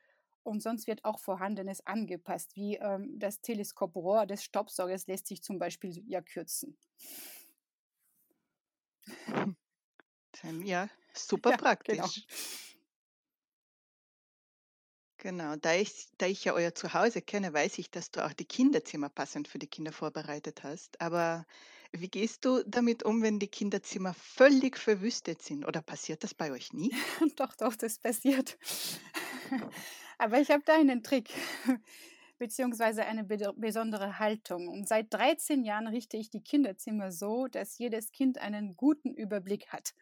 und 0.42 0.62
sonst 0.62 0.86
wird 0.86 1.04
auch 1.04 1.18
Vorhandenes 1.18 1.86
angepasst, 1.86 2.56
wie 2.56 2.76
ähm, 2.76 3.18
das 3.18 3.40
Teleskoprohr 3.40 4.26
des 4.26 4.44
Staubsaugers 4.44 5.06
lässt 5.06 5.26
sich 5.26 5.42
zum 5.42 5.58
Beispiel 5.58 6.04
ja 6.06 6.20
kürzen. 6.20 6.76
Ja, 10.64 10.88
super 11.14 11.50
ja, 11.50 11.56
genau. 11.56 11.68
praktisch. 11.68 11.96
Genau. 11.96 12.62
Genau, 15.22 15.54
da 15.54 15.76
ich, 15.76 16.08
da 16.18 16.26
ich 16.26 16.44
ja 16.44 16.52
euer 16.52 16.74
Zuhause 16.74 17.22
kenne, 17.22 17.54
weiß 17.54 17.78
ich, 17.78 17.92
dass 17.92 18.10
du 18.10 18.26
auch 18.26 18.32
die 18.32 18.44
Kinderzimmer 18.44 19.08
passend 19.08 19.46
für 19.46 19.60
die 19.60 19.68
Kinder 19.68 19.92
vorbereitet 19.92 20.64
hast. 20.64 21.00
Aber 21.00 21.46
wie 21.92 22.08
gehst 22.08 22.44
du 22.44 22.64
damit 22.66 23.04
um, 23.04 23.22
wenn 23.22 23.38
die 23.38 23.46
Kinderzimmer 23.46 24.14
völlig 24.14 24.76
verwüstet 24.76 25.40
sind? 25.40 25.64
Oder 25.64 25.80
passiert 25.80 26.24
das 26.24 26.34
bei 26.34 26.50
euch 26.50 26.72
nie? 26.72 26.90
doch, 27.36 27.54
doch, 27.54 27.76
das 27.76 28.00
passiert. 28.00 28.58
Aber 30.18 30.40
ich 30.40 30.50
habe 30.50 30.64
da 30.66 30.74
einen 30.74 31.04
Trick, 31.04 31.30
beziehungsweise 32.38 33.04
eine 33.04 33.22
besondere 33.22 34.18
Haltung. 34.18 34.66
Und 34.66 34.88
seit 34.88 35.14
13 35.14 35.62
Jahren 35.62 35.86
richte 35.86 36.16
ich 36.16 36.30
die 36.30 36.42
Kinderzimmer 36.42 37.12
so, 37.12 37.46
dass 37.46 37.78
jedes 37.78 38.10
Kind 38.10 38.38
einen 38.38 38.74
guten 38.74 39.14
Überblick 39.14 39.68
hat. 39.68 39.94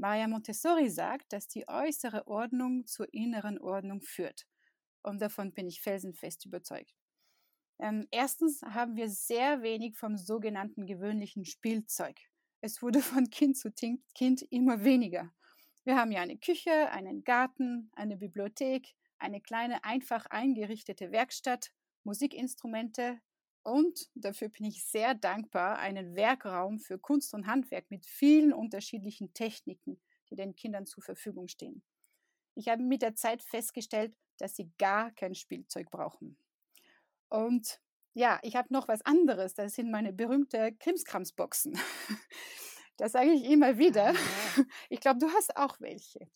Maria 0.00 0.28
Montessori 0.28 0.88
sagt, 0.88 1.30
dass 1.34 1.46
die 1.46 1.68
äußere 1.68 2.26
Ordnung 2.26 2.86
zur 2.86 3.12
inneren 3.12 3.60
Ordnung 3.60 4.00
führt. 4.00 4.46
Und 5.02 5.20
davon 5.20 5.52
bin 5.52 5.66
ich 5.66 5.82
felsenfest 5.82 6.46
überzeugt. 6.46 6.94
Ähm, 7.78 8.08
erstens 8.10 8.62
haben 8.62 8.96
wir 8.96 9.10
sehr 9.10 9.60
wenig 9.60 9.98
vom 9.98 10.16
sogenannten 10.16 10.86
gewöhnlichen 10.86 11.44
Spielzeug. 11.44 12.18
Es 12.62 12.80
wurde 12.80 13.00
von 13.02 13.28
Kind 13.28 13.58
zu 13.58 13.70
Kind 14.14 14.40
immer 14.50 14.84
weniger. 14.84 15.34
Wir 15.84 15.96
haben 15.96 16.12
ja 16.12 16.22
eine 16.22 16.38
Küche, 16.38 16.90
einen 16.92 17.22
Garten, 17.22 17.90
eine 17.92 18.16
Bibliothek, 18.16 18.94
eine 19.18 19.42
kleine 19.42 19.84
einfach 19.84 20.24
eingerichtete 20.26 21.12
Werkstatt, 21.12 21.72
Musikinstrumente, 22.04 23.20
und 23.62 24.08
dafür 24.14 24.48
bin 24.48 24.66
ich 24.66 24.84
sehr 24.84 25.14
dankbar, 25.14 25.78
einen 25.78 26.14
Werkraum 26.14 26.78
für 26.78 26.98
Kunst 26.98 27.34
und 27.34 27.46
Handwerk 27.46 27.90
mit 27.90 28.06
vielen 28.06 28.52
unterschiedlichen 28.52 29.32
Techniken, 29.34 30.00
die 30.30 30.36
den 30.36 30.56
Kindern 30.56 30.86
zur 30.86 31.02
Verfügung 31.02 31.48
stehen. 31.48 31.82
Ich 32.54 32.68
habe 32.68 32.82
mit 32.82 33.02
der 33.02 33.14
Zeit 33.14 33.42
festgestellt, 33.42 34.14
dass 34.38 34.56
sie 34.56 34.70
gar 34.78 35.10
kein 35.12 35.34
Spielzeug 35.34 35.90
brauchen. 35.90 36.38
Und 37.28 37.80
ja, 38.14 38.38
ich 38.42 38.56
habe 38.56 38.72
noch 38.72 38.88
was 38.88 39.02
anderes. 39.02 39.54
Das 39.54 39.74
sind 39.74 39.90
meine 39.90 40.12
berühmten 40.12 40.78
Krimskramsboxen. 40.78 41.78
Das 42.96 43.12
sage 43.12 43.30
ich 43.30 43.44
immer 43.44 43.78
wieder. 43.78 44.10
Ah, 44.10 44.62
ich 44.90 45.00
glaube, 45.00 45.20
du 45.20 45.30
hast 45.30 45.56
auch 45.56 45.80
welche. 45.80 46.28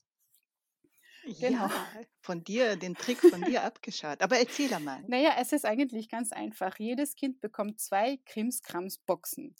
Genau. 1.25 1.67
Ja, 1.67 1.71
von 2.21 2.45
dir, 2.45 2.77
den 2.77 2.95
Trick 2.95 3.19
von 3.19 3.43
dir 3.43 3.63
abgeschaut. 3.65 4.21
Aber 4.21 4.39
erzähl 4.39 4.79
mal. 4.81 5.03
Naja, 5.07 5.37
es 5.39 5.53
ist 5.53 5.65
eigentlich 5.65 6.09
ganz 6.09 6.33
einfach. 6.33 6.79
Jedes 6.79 7.15
Kind 7.15 7.41
bekommt 7.41 7.81
zwei 7.81 8.19
Krimskrams-Boxen. 8.27 9.55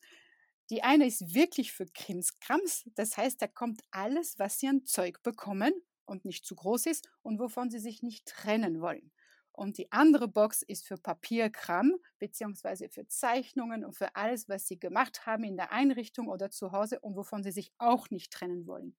Die 0.71 0.83
eine 0.83 1.07
ist 1.07 1.35
wirklich 1.35 1.73
für 1.73 1.87
Krimskrams. 1.87 2.85
Das 2.95 3.17
heißt, 3.17 3.41
da 3.41 3.47
kommt 3.47 3.83
alles, 3.91 4.39
was 4.39 4.59
sie 4.59 4.69
an 4.69 4.87
Zeug 4.87 5.23
bekommen 5.23 5.75
und 6.07 6.25
nicht 6.25 6.47
zu 6.47 6.55
groß 6.55 6.87
ist 6.87 7.11
und 7.23 7.39
wovon 7.39 7.71
sie 7.71 7.79
sich 7.79 8.03
nicht 8.03 8.27
trennen 8.27 8.81
wollen. 8.81 9.13
Und 9.53 9.79
die 9.79 9.93
andere 9.93 10.27
Box 10.27 10.63
ist 10.63 10.87
für 10.87 10.97
Papierkram 10.97 11.95
beziehungsweise 12.19 12.89
für 12.89 13.07
Zeichnungen 13.07 13.85
und 13.85 13.95
für 13.95 14.17
alles, 14.17 14.49
was 14.49 14.67
sie 14.67 14.81
gemacht 14.81 15.27
haben 15.27 15.45
in 15.45 15.57
der 15.57 15.71
Einrichtung 15.71 16.29
oder 16.29 16.51
zu 16.51 16.73
Hause 16.73 16.99
und 17.01 17.15
wovon 17.17 17.45
sie 17.45 17.53
sich 17.53 17.73
auch 17.79 18.11
nicht 18.11 18.33
trennen 18.33 18.67
wollen. 18.67 18.97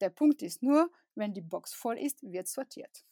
Der 0.00 0.10
Punkt 0.10 0.42
ist 0.42 0.62
nur, 0.62 0.90
wenn 1.14 1.34
die 1.34 1.42
Box 1.42 1.74
voll 1.74 1.98
ist, 1.98 2.22
wird 2.22 2.48
sortiert. 2.48 3.04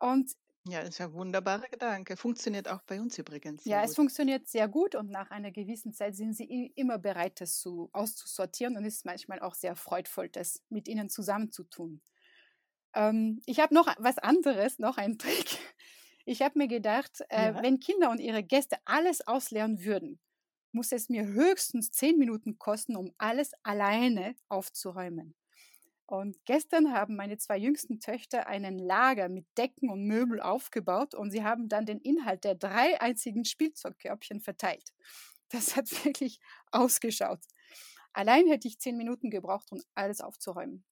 Und 0.00 0.36
ja, 0.66 0.80
das 0.80 0.90
ist 0.90 1.00
ein 1.02 1.12
wunderbarer 1.12 1.68
Gedanke. 1.68 2.16
Funktioniert 2.16 2.68
auch 2.68 2.80
bei 2.82 2.98
uns 2.98 3.18
übrigens. 3.18 3.66
Ja, 3.66 3.80
gut. 3.80 3.90
es 3.90 3.96
funktioniert 3.96 4.48
sehr 4.48 4.66
gut 4.66 4.94
und 4.94 5.10
nach 5.10 5.30
einer 5.30 5.50
gewissen 5.50 5.92
Zeit 5.92 6.16
sind 6.16 6.32
sie 6.32 6.72
immer 6.74 6.98
bereit, 6.98 7.40
das 7.42 7.58
zu, 7.58 7.90
auszusortieren 7.92 8.76
und 8.78 8.84
es 8.86 8.96
ist 8.96 9.04
manchmal 9.04 9.40
auch 9.40 9.54
sehr 9.54 9.76
freudvoll, 9.76 10.30
das 10.30 10.62
mit 10.70 10.88
ihnen 10.88 11.10
zusammenzutun. 11.10 12.00
Ähm, 12.94 13.42
ich 13.44 13.60
habe 13.60 13.74
noch 13.74 13.94
was 13.98 14.16
anderes, 14.16 14.78
noch 14.78 14.96
einen 14.96 15.18
Trick. 15.18 15.58
Ich 16.24 16.40
habe 16.40 16.58
mir 16.58 16.68
gedacht, 16.68 17.20
äh, 17.28 17.52
ja. 17.52 17.62
wenn 17.62 17.78
Kinder 17.78 18.10
und 18.10 18.18
ihre 18.18 18.42
Gäste 18.42 18.78
alles 18.86 19.26
ausleeren 19.26 19.84
würden, 19.84 20.18
muss 20.74 20.92
es 20.92 21.08
mir 21.08 21.26
höchstens 21.26 21.92
zehn 21.92 22.18
Minuten 22.18 22.58
kosten, 22.58 22.96
um 22.96 23.12
alles 23.16 23.52
alleine 23.62 24.34
aufzuräumen. 24.48 25.34
Und 26.06 26.36
gestern 26.44 26.92
haben 26.92 27.16
meine 27.16 27.38
zwei 27.38 27.56
jüngsten 27.56 27.98
Töchter 28.00 28.46
einen 28.46 28.78
Lager 28.78 29.28
mit 29.28 29.46
Decken 29.56 29.88
und 29.88 30.04
Möbel 30.04 30.40
aufgebaut 30.40 31.14
und 31.14 31.30
sie 31.30 31.42
haben 31.42 31.68
dann 31.68 31.86
den 31.86 32.00
Inhalt 32.00 32.44
der 32.44 32.56
drei 32.56 33.00
einzigen 33.00 33.44
Spielzeugkörbchen 33.44 34.40
verteilt. 34.40 34.92
Das 35.48 35.76
hat 35.76 35.90
wirklich 36.04 36.40
ausgeschaut. 36.72 37.40
Allein 38.12 38.46
hätte 38.48 38.68
ich 38.68 38.78
zehn 38.78 38.96
Minuten 38.96 39.30
gebraucht, 39.30 39.72
um 39.72 39.80
alles 39.94 40.20
aufzuräumen. 40.20 40.84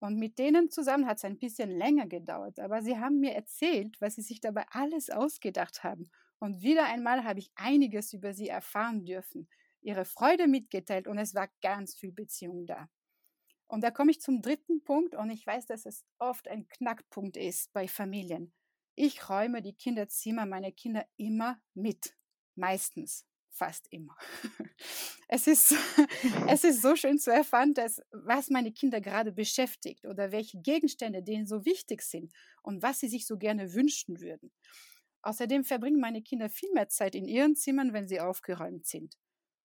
Und 0.00 0.18
mit 0.18 0.38
denen 0.38 0.70
zusammen 0.70 1.06
hat 1.06 1.18
es 1.18 1.24
ein 1.24 1.38
bisschen 1.38 1.70
länger 1.70 2.06
gedauert, 2.06 2.58
aber 2.58 2.82
sie 2.82 2.98
haben 2.98 3.20
mir 3.20 3.34
erzählt, 3.34 3.98
was 4.00 4.16
sie 4.16 4.22
sich 4.22 4.40
dabei 4.40 4.66
alles 4.70 5.10
ausgedacht 5.10 5.84
haben 5.84 6.10
und 6.38 6.62
wieder 6.62 6.84
einmal 6.84 7.24
habe 7.24 7.38
ich 7.38 7.50
einiges 7.54 8.12
über 8.12 8.32
sie 8.34 8.48
erfahren 8.48 9.04
dürfen, 9.04 9.48
ihre 9.80 10.04
Freude 10.04 10.48
mitgeteilt 10.48 11.06
und 11.06 11.18
es 11.18 11.34
war 11.34 11.48
ganz 11.62 11.94
viel 11.94 12.12
Beziehung 12.12 12.66
da. 12.66 12.88
Und 13.68 13.82
da 13.82 13.90
komme 13.90 14.10
ich 14.10 14.20
zum 14.20 14.42
dritten 14.42 14.82
Punkt 14.84 15.14
und 15.14 15.30
ich 15.30 15.46
weiß, 15.46 15.66
dass 15.66 15.86
es 15.86 16.04
oft 16.18 16.48
ein 16.48 16.68
Knackpunkt 16.68 17.36
ist 17.36 17.72
bei 17.72 17.88
Familien. 17.88 18.52
Ich 18.94 19.28
räume 19.28 19.60
die 19.60 19.74
Kinderzimmer 19.74 20.46
meiner 20.46 20.72
Kinder 20.72 21.06
immer 21.16 21.60
mit. 21.74 22.16
Meistens. 22.54 23.26
fast 23.50 23.86
immer. 23.90 24.16
Es 25.28 25.48
ist, 25.48 25.74
es 26.48 26.62
ist 26.62 26.82
so 26.82 26.94
schön 26.94 27.18
zu 27.18 27.32
erfahren, 27.32 27.74
dass, 27.74 28.00
was 28.12 28.48
meine 28.48 28.70
Kinder 28.70 29.00
gerade 29.00 29.32
beschäftigt 29.32 30.06
oder 30.06 30.30
welche 30.30 30.60
Gegenstände 30.60 31.20
denen 31.20 31.48
so 31.48 31.64
wichtig 31.64 32.02
sind 32.02 32.32
und 32.62 32.80
was 32.80 33.00
sie 33.00 33.08
sich 33.08 33.26
so 33.26 33.36
gerne 33.36 33.74
wünschen 33.74 34.20
würden. 34.20 34.52
Außerdem 35.26 35.64
verbringen 35.64 35.98
meine 35.98 36.22
Kinder 36.22 36.48
viel 36.48 36.72
mehr 36.72 36.88
Zeit 36.88 37.16
in 37.16 37.26
ihren 37.26 37.56
Zimmern, 37.56 37.92
wenn 37.92 38.06
sie 38.06 38.20
aufgeräumt 38.20 38.86
sind. 38.86 39.18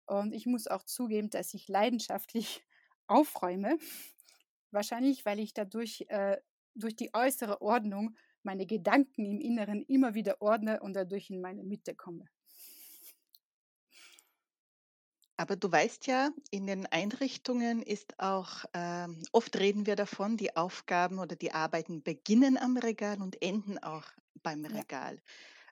Und 0.07 0.33
ich 0.33 0.47
muss 0.47 0.67
auch 0.67 0.83
zugeben, 0.83 1.29
dass 1.29 1.53
ich 1.53 1.69
leidenschaftlich 1.69 2.65
aufräume. 3.07 3.77
Wahrscheinlich, 4.71 5.27
weil 5.27 5.39
ich 5.39 5.53
dadurch 5.53 6.07
äh, 6.09 6.39
durch 6.75 6.97
die 6.97 7.11
äußere 7.13 7.61
Ordnung 7.61 8.17
meine 8.43 8.65
Gedanken 8.65 9.27
im 9.27 9.41
Inneren 9.41 9.83
immer 9.83 10.15
wieder 10.15 10.41
ordne 10.41 10.81
und 10.81 10.95
dadurch 10.95 11.29
in 11.29 11.43
meine 11.43 11.65
Mitte 11.65 11.95
komme. 11.95 12.25
Aber 15.37 15.57
du 15.57 15.71
weißt 15.71 16.07
ja, 16.07 16.31
in 16.51 16.67
den 16.67 16.87
Einrichtungen 16.87 17.83
ist 17.83 18.19
auch, 18.19 18.65
ähm, 18.73 19.23
oft 19.33 19.55
reden 19.59 19.85
wir 19.85 19.97
davon, 19.97 20.39
die 20.39 20.57
Aufgaben 20.57 21.19
oder 21.19 21.37
die 21.37 21.53
Arbeiten 21.53 22.03
beginnen 22.03 22.57
am 22.57 22.79
Regal 22.79 23.21
und 23.21 23.43
enden 23.43 23.77
auch 23.77 24.07
beim 24.43 24.65
Ja. 24.67 24.83
Regal. 24.83 25.21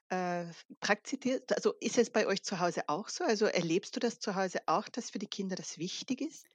Äh, 0.09 0.45
praktiziert, 0.81 1.53
also 1.55 1.73
ist 1.81 1.97
es 1.97 2.11
bei 2.11 2.27
euch 2.27 2.43
zu 2.43 2.59
Hause 2.59 2.83
auch 2.89 3.09
so? 3.09 3.23
Also 3.25 3.45
erlebst 3.47 3.95
du 3.95 3.99
das 4.01 4.19
zu 4.19 4.35
Hause 4.35 4.61
auch, 4.67 4.89
dass 4.89 5.11
für 5.11 5.19
die 5.19 5.27
Kinder 5.27 5.55
das 5.57 5.77
wichtig 5.79 6.21
ist? 6.21 6.47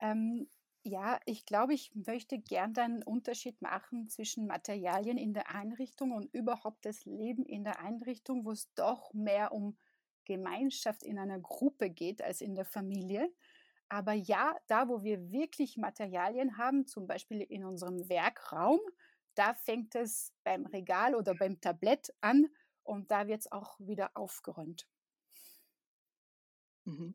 Ähm, 0.00 0.48
ja, 0.84 1.20
ich 1.26 1.44
glaube, 1.44 1.74
ich 1.74 1.94
möchte 1.94 2.38
gern 2.38 2.76
einen 2.76 3.02
Unterschied 3.02 3.60
machen 3.62 4.08
zwischen 4.08 4.46
Materialien 4.46 5.18
in 5.18 5.34
der 5.34 5.50
Einrichtung 5.54 6.12
und 6.12 6.32
überhaupt 6.32 6.84
das 6.86 7.04
Leben 7.04 7.44
in 7.44 7.64
der 7.64 7.80
Einrichtung, 7.80 8.44
wo 8.44 8.52
es 8.52 8.72
doch 8.74 9.12
mehr 9.12 9.52
um 9.52 9.76
Gemeinschaft 10.24 11.02
in 11.02 11.18
einer 11.18 11.40
Gruppe 11.40 11.90
geht 11.90 12.22
als 12.22 12.40
in 12.40 12.54
der 12.54 12.64
Familie. 12.64 13.32
Aber 13.88 14.12
ja, 14.12 14.56
da, 14.68 14.88
wo 14.88 15.02
wir 15.02 15.32
wirklich 15.32 15.76
Materialien 15.78 16.58
haben, 16.58 16.86
zum 16.86 17.06
Beispiel 17.06 17.40
in 17.42 17.64
unserem 17.64 18.08
Werkraum, 18.08 18.80
da 19.38 19.54
fängt 19.54 19.94
es 19.94 20.34
beim 20.44 20.66
Regal 20.66 21.14
oder 21.14 21.34
beim 21.34 21.60
Tablett 21.60 22.14
an 22.20 22.48
und 22.82 23.10
da 23.10 23.26
wird 23.28 23.40
es 23.40 23.52
auch 23.52 23.78
wieder 23.80 24.12
aufgeräumt. 24.16 24.88
Mhm. 26.86 27.14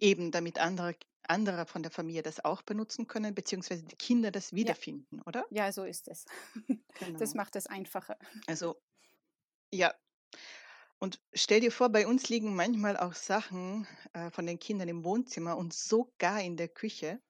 Eben, 0.00 0.30
damit 0.32 0.58
andere 0.58 0.96
andere 1.28 1.66
von 1.66 1.82
der 1.82 1.92
Familie 1.92 2.22
das 2.22 2.44
auch 2.44 2.62
benutzen 2.62 3.06
können, 3.08 3.34
beziehungsweise 3.34 3.84
die 3.84 3.96
Kinder 3.96 4.30
das 4.32 4.52
Ja, 4.60 4.74
wiederfinden, 4.74 5.22
oder? 5.22 5.46
ja, 5.50 5.72
so 5.72 5.84
ist 5.84 6.08
es. 6.08 6.26
Das 7.18 7.34
Genau. 7.34 7.34
macht 7.34 7.56
es 7.56 7.66
einfacher. 7.68 8.18
Also, 8.46 8.82
ja. 9.72 9.94
Und 11.00 11.20
stell 11.32 11.60
dir 11.60 11.72
vor, 11.72 11.88
bei 11.90 12.06
uns 12.06 12.28
liegen 12.28 12.54
manchmal 12.54 12.96
auch 12.96 13.14
Sachen, 13.14 13.86
äh, 14.12 14.30
von 14.30 14.46
den 14.46 14.58
Kindern 14.60 14.88
im 14.88 15.04
Wohnzimmer 15.04 15.56
und 15.56 15.72
sogar 15.74 16.40
in 16.42 16.56
der 16.56 16.68
Küche. 16.68 17.20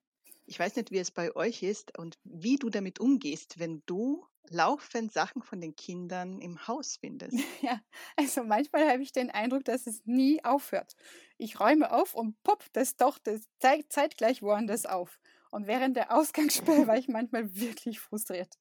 Ich 0.49 0.59
weiß 0.59 0.75
nicht, 0.75 0.91
wie 0.91 0.97
es 0.97 1.11
bei 1.11 1.33
euch 1.35 1.63
ist 1.63 1.97
und 1.97 2.19
wie 2.25 2.57
du 2.57 2.69
damit 2.69 2.99
umgehst, 2.99 3.57
wenn 3.57 3.83
du 3.85 4.27
laufend 4.49 5.13
Sachen 5.13 5.41
von 5.43 5.61
den 5.61 5.75
Kindern 5.77 6.41
im 6.41 6.67
Haus 6.67 6.97
findest. 6.99 7.47
Ja, 7.61 7.81
also 8.15 8.43
manchmal 8.43 8.89
habe 8.89 9.03
ich 9.03 9.11
den 9.11 9.29
Eindruck, 9.29 9.65
dass 9.65 9.87
es 9.87 10.05
nie 10.05 10.43
aufhört. 10.43 10.95
Ich 11.37 11.59
räume 11.59 11.91
auf 11.91 12.15
und 12.15 12.41
pop, 12.43 12.65
das 12.73 12.95
taucht 12.95 13.27
das 13.27 13.41
zei- 13.59 13.85
zeitgleich 13.89 14.41
woanders 14.41 14.85
auf. 14.85 15.19
Und 15.51 15.67
während 15.67 15.95
der 15.97 16.11
Ausgangssperre 16.15 16.87
war 16.87 16.97
ich 16.97 17.07
manchmal 17.07 17.53
wirklich 17.55 17.99
frustriert. 17.99 18.55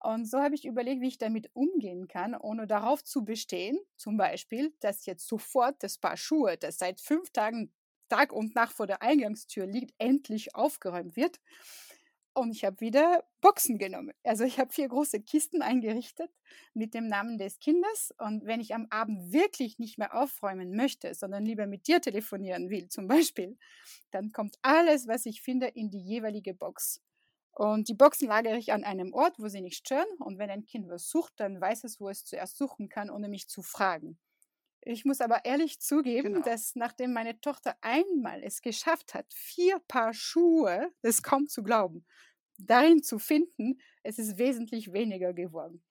Und 0.00 0.26
so 0.26 0.38
habe 0.40 0.54
ich 0.54 0.64
überlegt, 0.66 1.00
wie 1.00 1.08
ich 1.08 1.18
damit 1.18 1.50
umgehen 1.54 2.06
kann, 2.06 2.34
ohne 2.36 2.66
darauf 2.66 3.02
zu 3.02 3.24
bestehen, 3.24 3.78
zum 3.96 4.16
Beispiel, 4.16 4.74
dass 4.80 5.06
jetzt 5.06 5.26
sofort 5.26 5.82
das 5.82 5.98
Paar 5.98 6.16
Schuhe, 6.16 6.56
das 6.58 6.78
seit 6.78 7.00
fünf 7.00 7.30
Tagen 7.30 7.72
Tag 8.08 8.32
und 8.32 8.54
Nacht 8.54 8.72
vor 8.72 8.86
der 8.86 9.02
Eingangstür 9.02 9.66
liegt, 9.66 9.94
endlich 9.98 10.54
aufgeräumt 10.54 11.16
wird. 11.16 11.40
Und 12.34 12.50
ich 12.50 12.66
habe 12.66 12.80
wieder 12.80 13.24
Boxen 13.40 13.78
genommen. 13.78 14.12
Also 14.22 14.44
ich 14.44 14.58
habe 14.58 14.70
vier 14.70 14.88
große 14.88 15.22
Kisten 15.22 15.62
eingerichtet 15.62 16.30
mit 16.74 16.92
dem 16.92 17.08
Namen 17.08 17.38
des 17.38 17.58
Kindes. 17.60 18.12
Und 18.18 18.44
wenn 18.44 18.60
ich 18.60 18.74
am 18.74 18.86
Abend 18.90 19.32
wirklich 19.32 19.78
nicht 19.78 19.96
mehr 19.96 20.14
aufräumen 20.14 20.76
möchte, 20.76 21.14
sondern 21.14 21.46
lieber 21.46 21.66
mit 21.66 21.88
dir 21.88 22.02
telefonieren 22.02 22.68
will, 22.68 22.88
zum 22.88 23.08
Beispiel, 23.08 23.56
dann 24.10 24.32
kommt 24.32 24.56
alles, 24.60 25.08
was 25.08 25.24
ich 25.24 25.40
finde, 25.40 25.68
in 25.68 25.88
die 25.90 26.02
jeweilige 26.02 26.52
Box. 26.52 27.00
Und 27.52 27.88
die 27.88 27.94
Boxen 27.94 28.28
lagere 28.28 28.58
ich 28.58 28.70
an 28.70 28.84
einem 28.84 29.14
Ort, 29.14 29.38
wo 29.38 29.48
sie 29.48 29.62
nicht 29.62 29.78
stören. 29.78 30.06
Und 30.18 30.38
wenn 30.38 30.50
ein 30.50 30.66
Kind 30.66 30.90
was 30.90 31.08
sucht, 31.08 31.32
dann 31.38 31.58
weiß 31.58 31.84
es, 31.84 32.00
wo 32.00 32.10
es 32.10 32.26
zuerst 32.26 32.58
suchen 32.58 32.90
kann, 32.90 33.08
ohne 33.08 33.30
mich 33.30 33.48
zu 33.48 33.62
fragen. 33.62 34.18
Ich 34.88 35.04
muss 35.04 35.20
aber 35.20 35.44
ehrlich 35.44 35.80
zugeben, 35.80 36.32
Genau. 36.32 36.42
dass 36.42 36.76
nachdem 36.76 37.12
meine 37.12 37.40
Tochter 37.40 37.76
einmal 37.80 38.42
es 38.44 38.62
geschafft 38.62 39.14
hat, 39.14 39.26
vier 39.34 39.80
Paar 39.88 40.14
Schuhe, 40.14 40.92
das 41.02 41.16
ist 41.16 41.22
kaum 41.24 41.48
zu 41.48 41.64
glauben, 41.64 42.06
darin 42.58 43.02
zu 43.02 43.18
finden, 43.18 43.80
es 44.04 44.18
ist 44.20 44.38
wesentlich 44.38 44.92
weniger 44.92 45.32
geworden. 45.34 45.82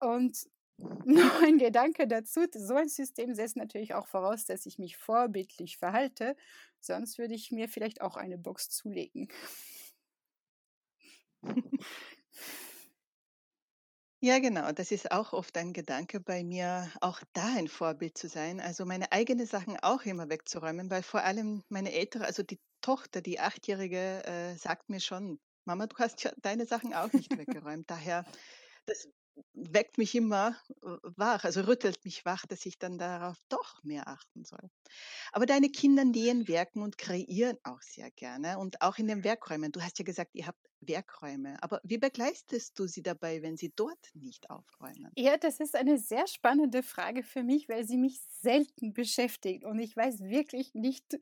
Und 0.00 0.38
noch 1.04 1.42
ein 1.42 1.58
Gedanke 1.58 2.06
dazu, 2.06 2.42
so 2.54 2.74
ein 2.74 2.88
System 2.88 3.34
setzt 3.34 3.56
natürlich 3.56 3.94
auch 3.94 4.06
voraus, 4.08 4.44
dass 4.44 4.66
ich 4.66 4.78
mich 4.78 4.96
vorbildlich 4.96 5.78
verhalte, 5.78 6.36
sonst 6.80 7.18
würde 7.18 7.34
ich 7.34 7.50
mir 7.50 7.68
vielleicht 7.68 8.02
auch 8.02 8.16
eine 8.16 8.38
Box 8.38 8.70
zulegen. 8.70 9.28
Ja, 14.22 14.38
genau. 14.38 14.72
Das 14.72 14.90
ist 14.92 15.10
auch 15.12 15.32
oft 15.32 15.56
ein 15.58 15.72
Gedanke 15.72 16.20
bei 16.20 16.42
mir, 16.42 16.90
auch 17.00 17.20
da 17.34 17.54
ein 17.56 17.68
Vorbild 17.68 18.16
zu 18.16 18.28
sein. 18.28 18.60
Also 18.60 18.84
meine 18.86 19.12
eigenen 19.12 19.46
Sachen 19.46 19.76
auch 19.82 20.02
immer 20.04 20.28
wegzuräumen, 20.30 20.90
weil 20.90 21.02
vor 21.02 21.22
allem 21.22 21.62
meine 21.68 21.92
ältere, 21.92 22.24
also 22.24 22.42
die 22.42 22.58
Tochter, 22.80 23.20
die 23.20 23.40
Achtjährige, 23.40 24.24
äh, 24.24 24.56
sagt 24.56 24.88
mir 24.88 25.00
schon, 25.00 25.38
Mama, 25.66 25.86
du 25.86 25.96
hast 25.98 26.22
ja 26.24 26.32
deine 26.40 26.64
Sachen 26.66 26.94
auch 26.94 27.12
nicht 27.12 27.36
weggeräumt. 27.36 27.90
Daher, 27.90 28.24
das 28.86 29.08
weckt 29.54 29.98
mich 29.98 30.14
immer 30.14 30.56
äh, 30.82 30.96
wach, 31.16 31.44
also 31.44 31.62
rüttelt 31.62 32.04
mich 32.04 32.24
wach, 32.24 32.46
dass 32.46 32.66
ich 32.66 32.78
dann 32.78 32.98
darauf 32.98 33.36
doch 33.48 33.82
mehr 33.84 34.08
achten 34.08 34.44
soll. 34.44 34.70
Aber 35.32 35.46
deine 35.46 35.70
Kinder 35.70 36.04
nähen, 36.04 36.48
werken 36.48 36.82
und 36.82 36.98
kreieren 36.98 37.58
auch 37.64 37.82
sehr 37.82 38.10
gerne 38.10 38.58
und 38.58 38.82
auch 38.82 38.98
in 38.98 39.08
den 39.08 39.24
Werkräumen. 39.24 39.72
Du 39.72 39.82
hast 39.82 39.98
ja 39.98 40.04
gesagt, 40.04 40.34
ihr 40.34 40.46
habt 40.46 40.68
Werkräume. 40.80 41.56
Aber 41.62 41.80
wie 41.84 41.98
begleitest 41.98 42.78
du 42.78 42.86
sie 42.86 43.02
dabei, 43.02 43.42
wenn 43.42 43.56
sie 43.56 43.72
dort 43.74 44.10
nicht 44.14 44.50
aufräumen? 44.50 45.16
Ja, 45.18 45.36
das 45.38 45.60
ist 45.60 45.74
eine 45.74 45.98
sehr 45.98 46.26
spannende 46.26 46.82
Frage 46.82 47.22
für 47.22 47.42
mich, 47.42 47.68
weil 47.68 47.86
sie 47.86 47.96
mich 47.96 48.20
selten 48.42 48.92
beschäftigt 48.92 49.64
und 49.64 49.78
ich 49.78 49.96
weiß 49.96 50.20
wirklich 50.20 50.74
nicht, 50.74 51.18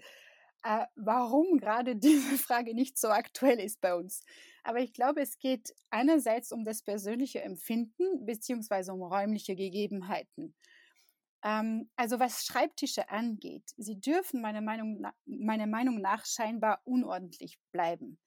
äh, 0.64 0.86
warum 0.96 1.58
gerade 1.58 1.96
diese 1.96 2.38
Frage 2.38 2.74
nicht 2.74 2.98
so 2.98 3.08
aktuell 3.08 3.60
ist 3.60 3.80
bei 3.82 3.94
uns. 3.94 4.24
Aber 4.64 4.80
ich 4.80 4.94
glaube, 4.94 5.22
es 5.22 5.38
geht 5.38 5.74
einerseits 5.90 6.52
um 6.52 6.64
das 6.64 6.82
persönliche 6.82 7.42
Empfinden 7.42 8.26
beziehungsweise 8.26 8.92
um 8.94 9.02
räumliche 9.02 9.56
Gegebenheiten. 9.56 10.54
Ähm, 11.42 11.90
also 11.96 12.18
was 12.20 12.44
Schreibtische 12.44 13.10
angeht, 13.10 13.72
sie 13.76 14.00
dürfen 14.00 14.40
meiner 14.40 14.62
Meinung, 14.62 14.98
na, 15.00 15.14
meiner 15.26 15.66
Meinung 15.66 16.00
nach 16.00 16.24
scheinbar 16.26 16.80
unordentlich 16.84 17.58
bleiben. 17.72 18.18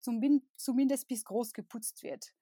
Zumin- 0.00 0.48
Zumindest 0.56 1.08
bis 1.08 1.24
groß 1.24 1.52
geputzt 1.52 2.02
wird. 2.02 2.32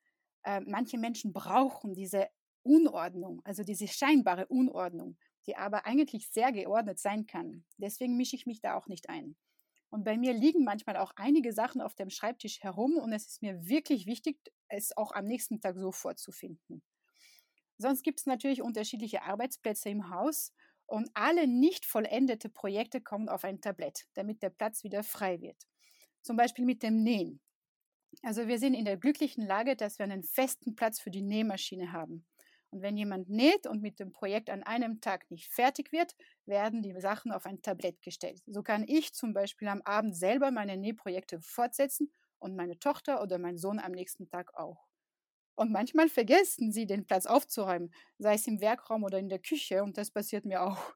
Äh, 0.44 0.60
manche 0.60 0.98
Menschen 0.98 1.32
brauchen 1.32 1.94
diese 1.94 2.28
Unordnung, 2.62 3.40
also 3.44 3.62
diese 3.62 3.88
scheinbare 3.88 4.46
Unordnung, 4.46 5.16
die 5.46 5.56
aber 5.56 5.86
eigentlich 5.86 6.28
sehr 6.28 6.52
geordnet 6.52 6.98
sein 6.98 7.26
kann. 7.26 7.64
Deswegen 7.76 8.16
mische 8.16 8.36
ich 8.36 8.46
mich 8.46 8.60
da 8.60 8.76
auch 8.76 8.86
nicht 8.86 9.08
ein. 9.08 9.36
Und 9.90 10.04
bei 10.04 10.16
mir 10.16 10.32
liegen 10.32 10.64
manchmal 10.64 10.96
auch 10.96 11.12
einige 11.16 11.52
Sachen 11.52 11.80
auf 11.80 11.94
dem 11.94 12.10
Schreibtisch 12.10 12.62
herum 12.62 12.96
und 12.96 13.12
es 13.12 13.26
ist 13.26 13.42
mir 13.42 13.68
wirklich 13.68 14.06
wichtig, 14.06 14.38
es 14.68 14.96
auch 14.96 15.12
am 15.12 15.24
nächsten 15.24 15.60
Tag 15.60 15.76
so 15.78 15.92
vorzufinden. 15.92 16.82
Sonst 17.78 18.02
gibt 18.02 18.20
es 18.20 18.26
natürlich 18.26 18.62
unterschiedliche 18.62 19.22
Arbeitsplätze 19.22 19.90
im 19.90 20.10
Haus 20.10 20.52
und 20.86 21.10
alle 21.14 21.46
nicht 21.46 21.86
vollendete 21.86 22.48
Projekte 22.48 23.00
kommen 23.00 23.28
auf 23.28 23.44
ein 23.44 23.60
Tablett, 23.60 24.06
damit 24.14 24.42
der 24.42 24.50
Platz 24.50 24.84
wieder 24.84 25.02
frei 25.02 25.40
wird. 25.40 25.62
Zum 26.22 26.36
Beispiel 26.36 26.64
mit 26.64 26.82
dem 26.82 27.02
Nähen. 27.02 27.40
Also 28.22 28.46
wir 28.46 28.58
sind 28.58 28.74
in 28.74 28.84
der 28.84 28.96
glücklichen 28.96 29.46
Lage, 29.46 29.76
dass 29.76 29.98
wir 29.98 30.04
einen 30.04 30.22
festen 30.22 30.74
Platz 30.74 31.00
für 31.00 31.10
die 31.10 31.22
Nähmaschine 31.22 31.92
haben. 31.92 32.24
Und 32.74 32.82
wenn 32.82 32.96
jemand 32.96 33.30
näht 33.30 33.68
und 33.68 33.82
mit 33.82 34.00
dem 34.00 34.10
Projekt 34.10 34.50
an 34.50 34.64
einem 34.64 35.00
Tag 35.00 35.30
nicht 35.30 35.46
fertig 35.46 35.92
wird, 35.92 36.16
werden 36.44 36.82
die 36.82 37.00
Sachen 37.00 37.30
auf 37.30 37.46
ein 37.46 37.62
Tablett 37.62 38.02
gestellt. 38.02 38.42
So 38.46 38.64
kann 38.64 38.84
ich 38.88 39.14
zum 39.14 39.32
Beispiel 39.32 39.68
am 39.68 39.80
Abend 39.82 40.16
selber 40.16 40.50
meine 40.50 40.76
Nähprojekte 40.76 41.40
fortsetzen 41.40 42.10
und 42.40 42.56
meine 42.56 42.76
Tochter 42.80 43.22
oder 43.22 43.38
mein 43.38 43.58
Sohn 43.58 43.78
am 43.78 43.92
nächsten 43.92 44.28
Tag 44.28 44.54
auch. 44.56 44.88
Und 45.54 45.70
manchmal 45.70 46.08
vergessen 46.08 46.72
sie, 46.72 46.84
den 46.86 47.06
Platz 47.06 47.26
aufzuräumen, 47.26 47.94
sei 48.18 48.34
es 48.34 48.48
im 48.48 48.60
Werkraum 48.60 49.04
oder 49.04 49.20
in 49.20 49.28
der 49.28 49.38
Küche, 49.38 49.84
und 49.84 49.96
das 49.96 50.10
passiert 50.10 50.44
mir 50.44 50.62
auch. 50.64 50.94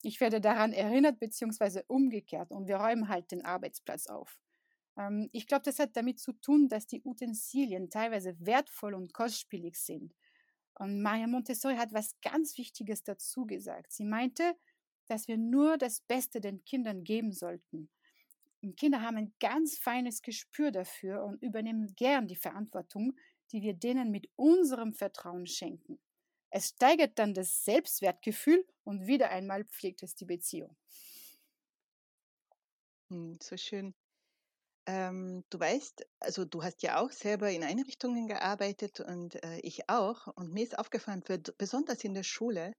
Ich 0.00 0.20
werde 0.20 0.40
daran 0.40 0.72
erinnert, 0.72 1.18
beziehungsweise 1.20 1.84
umgekehrt, 1.88 2.52
und 2.52 2.68
wir 2.68 2.76
räumen 2.76 3.08
halt 3.08 3.32
den 3.32 3.44
Arbeitsplatz 3.44 4.06
auf. 4.06 4.38
Ähm, 4.98 5.28
ich 5.32 5.46
glaube, 5.46 5.64
das 5.64 5.78
hat 5.78 5.96
damit 5.96 6.20
zu 6.20 6.32
tun, 6.32 6.68
dass 6.68 6.86
die 6.86 7.02
Utensilien 7.04 7.90
teilweise 7.90 8.36
wertvoll 8.40 8.94
und 8.94 9.12
kostspielig 9.12 9.76
sind. 9.76 10.14
Und 10.78 11.02
Maria 11.02 11.26
Montessori 11.26 11.76
hat 11.76 11.92
was 11.92 12.14
ganz 12.22 12.56
Wichtiges 12.56 13.02
dazu 13.02 13.46
gesagt. 13.46 13.92
Sie 13.92 14.04
meinte, 14.04 14.56
dass 15.06 15.26
wir 15.26 15.36
nur 15.36 15.76
das 15.76 16.00
Beste 16.00 16.40
den 16.40 16.64
Kindern 16.64 17.02
geben 17.02 17.32
sollten. 17.32 17.90
Und 18.62 18.76
Kinder 18.76 19.02
haben 19.02 19.16
ein 19.16 19.34
ganz 19.40 19.78
feines 19.78 20.22
Gespür 20.22 20.70
dafür 20.70 21.24
und 21.24 21.42
übernehmen 21.42 21.94
gern 21.96 22.26
die 22.26 22.36
Verantwortung, 22.36 23.16
die 23.52 23.62
wir 23.62 23.74
denen 23.74 24.10
mit 24.10 24.28
unserem 24.36 24.92
Vertrauen 24.92 25.46
schenken. 25.46 25.98
Es 26.50 26.68
steigert 26.70 27.18
dann 27.18 27.34
das 27.34 27.64
Selbstwertgefühl 27.64 28.64
und 28.84 29.06
wieder 29.06 29.30
einmal 29.30 29.64
pflegt 29.64 30.02
es 30.02 30.14
die 30.14 30.24
Beziehung. 30.24 30.76
Hm, 33.10 33.38
so 33.40 33.56
schön. 33.56 33.94
Ähm, 34.88 35.44
du 35.50 35.60
weißt, 35.60 36.06
also 36.18 36.46
du 36.46 36.62
hast 36.62 36.82
ja 36.82 36.98
auch 36.98 37.10
selber 37.10 37.50
in 37.50 37.62
Einrichtungen 37.62 38.26
gearbeitet 38.26 39.00
und 39.00 39.34
äh, 39.44 39.58
ich 39.58 39.90
auch. 39.90 40.28
Und 40.28 40.54
mir 40.54 40.64
ist 40.64 40.78
aufgefallen, 40.78 41.22
für, 41.22 41.38
besonders 41.38 42.02
in 42.04 42.14
der 42.14 42.22
Schule, 42.22 42.72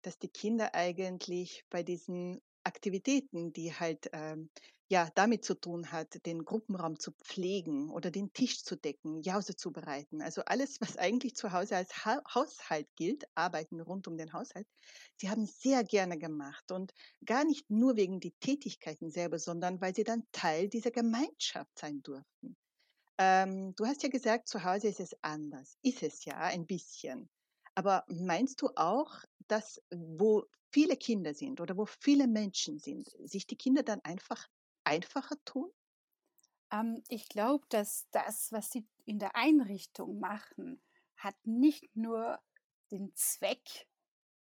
dass 0.00 0.18
die 0.18 0.30
Kinder 0.30 0.74
eigentlich 0.74 1.66
bei 1.68 1.82
diesen 1.82 2.40
Aktivitäten, 2.64 3.52
die 3.52 3.74
halt 3.74 4.08
ähm, 4.12 4.50
ja 4.90 5.08
damit 5.14 5.44
zu 5.44 5.54
tun 5.54 5.92
hat, 5.92 6.24
den 6.26 6.44
Gruppenraum 6.44 6.98
zu 6.98 7.12
pflegen 7.12 7.90
oder 7.90 8.10
den 8.10 8.32
Tisch 8.32 8.62
zu 8.64 8.76
decken, 8.76 9.22
Jause 9.22 9.56
zu 9.56 9.72
bereiten. 9.72 10.20
Also 10.22 10.42
alles, 10.46 10.80
was 10.80 10.96
eigentlich 10.96 11.34
zu 11.36 11.52
Hause 11.52 11.76
als 11.76 12.04
ha 12.04 12.20
Haushalt 12.34 12.88
gilt, 12.96 13.24
Arbeiten 13.34 13.80
rund 13.80 14.08
um 14.08 14.16
den 14.16 14.32
Haushalt, 14.32 14.66
sie 15.16 15.30
haben 15.30 15.46
sehr 15.46 15.84
gerne 15.84 16.18
gemacht 16.18 16.72
und 16.72 16.92
gar 17.24 17.44
nicht 17.44 17.70
nur 17.70 17.96
wegen 17.96 18.20
die 18.20 18.32
Tätigkeiten 18.40 19.10
selber, 19.10 19.38
sondern 19.38 19.80
weil 19.80 19.94
sie 19.94 20.04
dann 20.04 20.24
Teil 20.32 20.68
dieser 20.68 20.90
Gemeinschaft 20.90 21.78
sein 21.78 22.02
durften. 22.02 22.56
Ähm, 23.18 23.74
du 23.76 23.86
hast 23.86 24.02
ja 24.02 24.08
gesagt, 24.08 24.48
zu 24.48 24.64
Hause 24.64 24.88
ist 24.88 25.00
es 25.00 25.14
anders. 25.22 25.78
Ist 25.82 26.02
es 26.02 26.24
ja 26.24 26.38
ein 26.38 26.66
bisschen. 26.66 27.30
Aber 27.80 28.04
meinst 28.08 28.60
du 28.60 28.68
auch, 28.76 29.24
dass 29.48 29.80
wo 29.90 30.44
viele 30.70 30.98
Kinder 30.98 31.32
sind 31.32 31.62
oder 31.62 31.78
wo 31.78 31.86
viele 31.86 32.26
Menschen 32.28 32.78
sind, 32.78 33.08
sich 33.24 33.46
die 33.46 33.56
Kinder 33.56 33.82
dann 33.82 34.02
einfach 34.02 34.46
einfacher 34.84 35.36
tun? 35.46 35.70
Ähm, 36.70 37.02
ich 37.08 37.30
glaube, 37.30 37.64
dass 37.70 38.06
das, 38.10 38.52
was 38.52 38.70
sie 38.70 38.86
in 39.06 39.18
der 39.18 39.34
Einrichtung 39.34 40.20
machen, 40.20 40.82
hat 41.16 41.36
nicht 41.44 41.88
nur 41.96 42.38
den 42.90 43.14
Zweck 43.14 43.88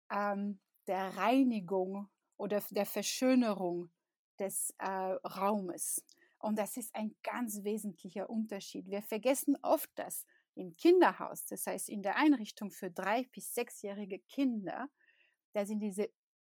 ähm, 0.10 0.62
der 0.88 1.18
Reinigung 1.18 2.08
oder 2.38 2.64
der 2.70 2.86
Verschönerung 2.86 3.92
des 4.40 4.74
äh, 4.78 4.88
Raumes. 4.88 6.06
Und 6.40 6.58
das 6.58 6.78
ist 6.78 6.96
ein 6.96 7.14
ganz 7.22 7.66
wesentlicher 7.66 8.30
Unterschied. 8.30 8.90
Wir 8.90 9.02
vergessen 9.02 9.58
oft, 9.62 9.90
dass 9.96 10.26
im 10.56 10.76
Kinderhaus, 10.78 11.46
das 11.46 11.68
heißt 11.68 11.90
in 11.90 12.02
der 12.02 12.18
Einrichtung 12.18 12.72
für 12.72 12.90
drei 12.90 13.28
bis 13.32 13.54
sechsjährige 13.54 14.20
Kinder, 14.30 14.90
da 15.54 15.66
sind 15.66 15.80
diese 15.80 16.10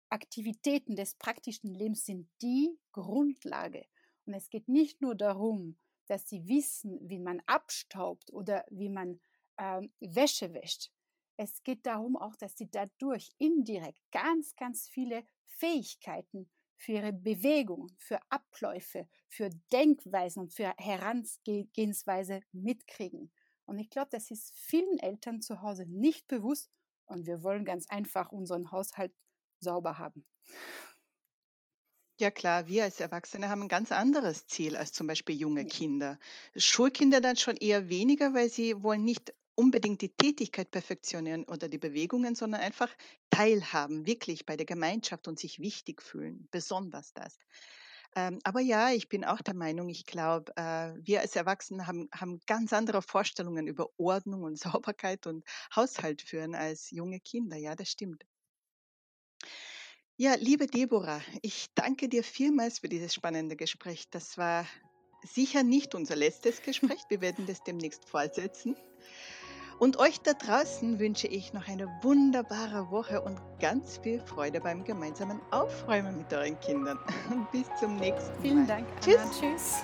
Aktivitäten 0.10 0.96
des 0.96 1.16
praktischen 1.16 1.74
Lebens 1.74 2.06
sind 2.06 2.30
die 2.42 2.78
Grundlage. 2.92 3.86
Und 4.26 4.34
es 4.34 4.50
geht 4.50 4.68
nicht 4.68 5.02
nur 5.02 5.16
darum, 5.16 5.78
dass 6.08 6.28
sie 6.28 6.48
wissen, 6.48 7.00
wie 7.08 7.20
man 7.20 7.42
abstaubt 7.46 8.34
oder 8.34 8.66
wie 8.70 8.90
man 8.90 9.22
ähm, 9.58 9.94
Wäsche 10.00 10.54
wäscht. 10.54 10.92
Es 11.38 11.64
geht 11.64 11.86
darum 11.86 12.18
auch, 12.18 12.36
dass 12.36 12.58
sie 12.58 12.70
dadurch 12.70 13.30
indirekt 13.38 14.02
ganz, 14.12 14.56
ganz 14.56 14.88
viele 14.88 15.24
Fähigkeiten 15.46 16.50
für 16.76 16.94
ihre 16.94 17.14
Bewegungen, 17.14 17.96
für 17.98 18.20
Abläufe, 18.30 19.08
für 19.28 19.50
Denkweisen 19.72 20.42
und 20.42 20.54
für 20.54 20.74
Herangehensweise 20.78 22.42
mitkriegen. 22.52 23.32
Und 23.70 23.80
ich 23.80 23.90
glaube, 23.90 24.10
das 24.12 24.32
ist 24.32 24.54
vielen 24.56 24.98
Eltern 25.00 25.42
zu 25.42 25.62
Hause 25.62 25.86
nicht 25.86 26.28
bewusst 26.28 26.72
und 27.06 27.28
wir 27.28 27.44
wollen 27.44 27.66
ganz 27.66 27.88
einfach 27.90 28.32
unseren 28.32 28.72
Haushalt 28.72 29.14
sauber 29.60 30.00
haben. 30.00 30.26
Ja 32.20 32.32
klar, 32.32 32.68
wir 32.68 32.84
als 32.84 33.00
Erwachsene 33.00 33.48
haben 33.50 33.64
ein 33.64 33.68
ganz 33.70 33.92
anderes 33.94 34.46
Ziel 34.46 34.76
als 34.76 34.92
zum 34.92 35.08
Beispiel 35.08 35.36
junge 35.38 35.66
Kinder. 35.66 36.20
Schulkinder 36.56 37.22
dann 37.22 37.38
schon 37.38 37.56
eher 37.56 37.88
weniger, 37.90 38.34
weil 38.34 38.50
sie 38.50 38.84
wollen 38.84 39.06
nicht 39.06 39.34
unbedingt 39.56 40.02
die 40.02 40.16
Tätigkeit 40.16 40.70
perfektionieren 40.72 41.46
oder 41.46 41.70
die 41.70 41.78
Bewegungen, 41.78 42.36
sondern 42.36 42.62
einfach 42.62 42.90
teilhaben, 43.30 44.06
wirklich 44.06 44.46
bei 44.46 44.58
der 44.58 44.66
Gemeinschaft 44.66 45.28
und 45.30 45.40
sich 45.40 45.60
wichtig 45.60 46.02
fühlen, 46.02 46.48
besonders 46.52 47.14
das. 47.14 47.38
Ähm, 48.16 48.40
aber 48.44 48.60
ja, 48.60 48.92
ich 48.92 49.08
bin 49.08 49.24
auch 49.24 49.42
der 49.42 49.54
Meinung, 49.54 49.90
ich 49.90 50.06
glaube, 50.06 50.52
äh, 50.56 50.94
wir 50.98 51.22
als 51.22 51.36
Erwachsene 51.36 51.86
haben, 51.86 52.10
haben 52.12 52.40
ganz 52.48 52.74
andere 52.74 53.02
Vorstellungen 53.02 53.68
über 53.68 53.88
Ordnung 53.98 54.44
und 54.44 54.58
Sauberkeit 54.82 55.28
und 55.28 55.44
Haushalt 55.76 56.22
führen 56.22 56.56
als 56.56 56.90
junge 56.92 57.20
Kinder. 57.20 57.58
Ja, 57.58 57.76
das 57.76 57.90
stimmt. 57.90 58.26
Ja, 60.18 60.36
liebe 60.36 60.68
Deborah, 60.68 61.22
ich 61.42 61.68
danke 61.76 62.10
dir 62.10 62.24
vielmals 62.24 62.80
für 62.80 62.90
dieses 62.90 63.14
spannende 63.14 63.56
Gespräch. 63.56 64.10
Das 64.10 64.38
war 64.38 64.66
sicher 65.24 65.64
nicht 65.64 65.96
unser 65.96 66.16
letztes 66.16 66.62
Gespräch. 66.64 67.00
Wir 67.10 67.22
werden 67.22 67.46
das 67.46 67.64
demnächst 67.64 68.10
fortsetzen. 68.10 68.76
Und 69.80 69.98
euch 69.98 70.20
da 70.20 70.34
draußen 70.34 71.00
wünsche 71.00 71.28
ich 71.28 71.54
noch 71.54 71.70
eine 71.70 71.88
wunderbare 72.02 72.92
Woche 72.92 73.22
und 73.22 73.40
ganz 73.62 73.98
viel 73.98 74.20
Freude 74.20 74.60
beim 74.60 74.84
gemeinsamen 74.84 75.40
Aufräumen 75.52 76.18
mit 76.18 76.34
euren 76.34 76.60
Kindern. 76.60 77.00
Bis 77.54 77.66
zum 77.80 77.96
nächsten 77.96 78.34
Mal. 78.34 78.42
Vielen 78.42 78.68
Dank. 78.68 78.86
Anna. 78.88 79.00
Tschüss. 79.00 79.40
Tschüss. 79.40 79.76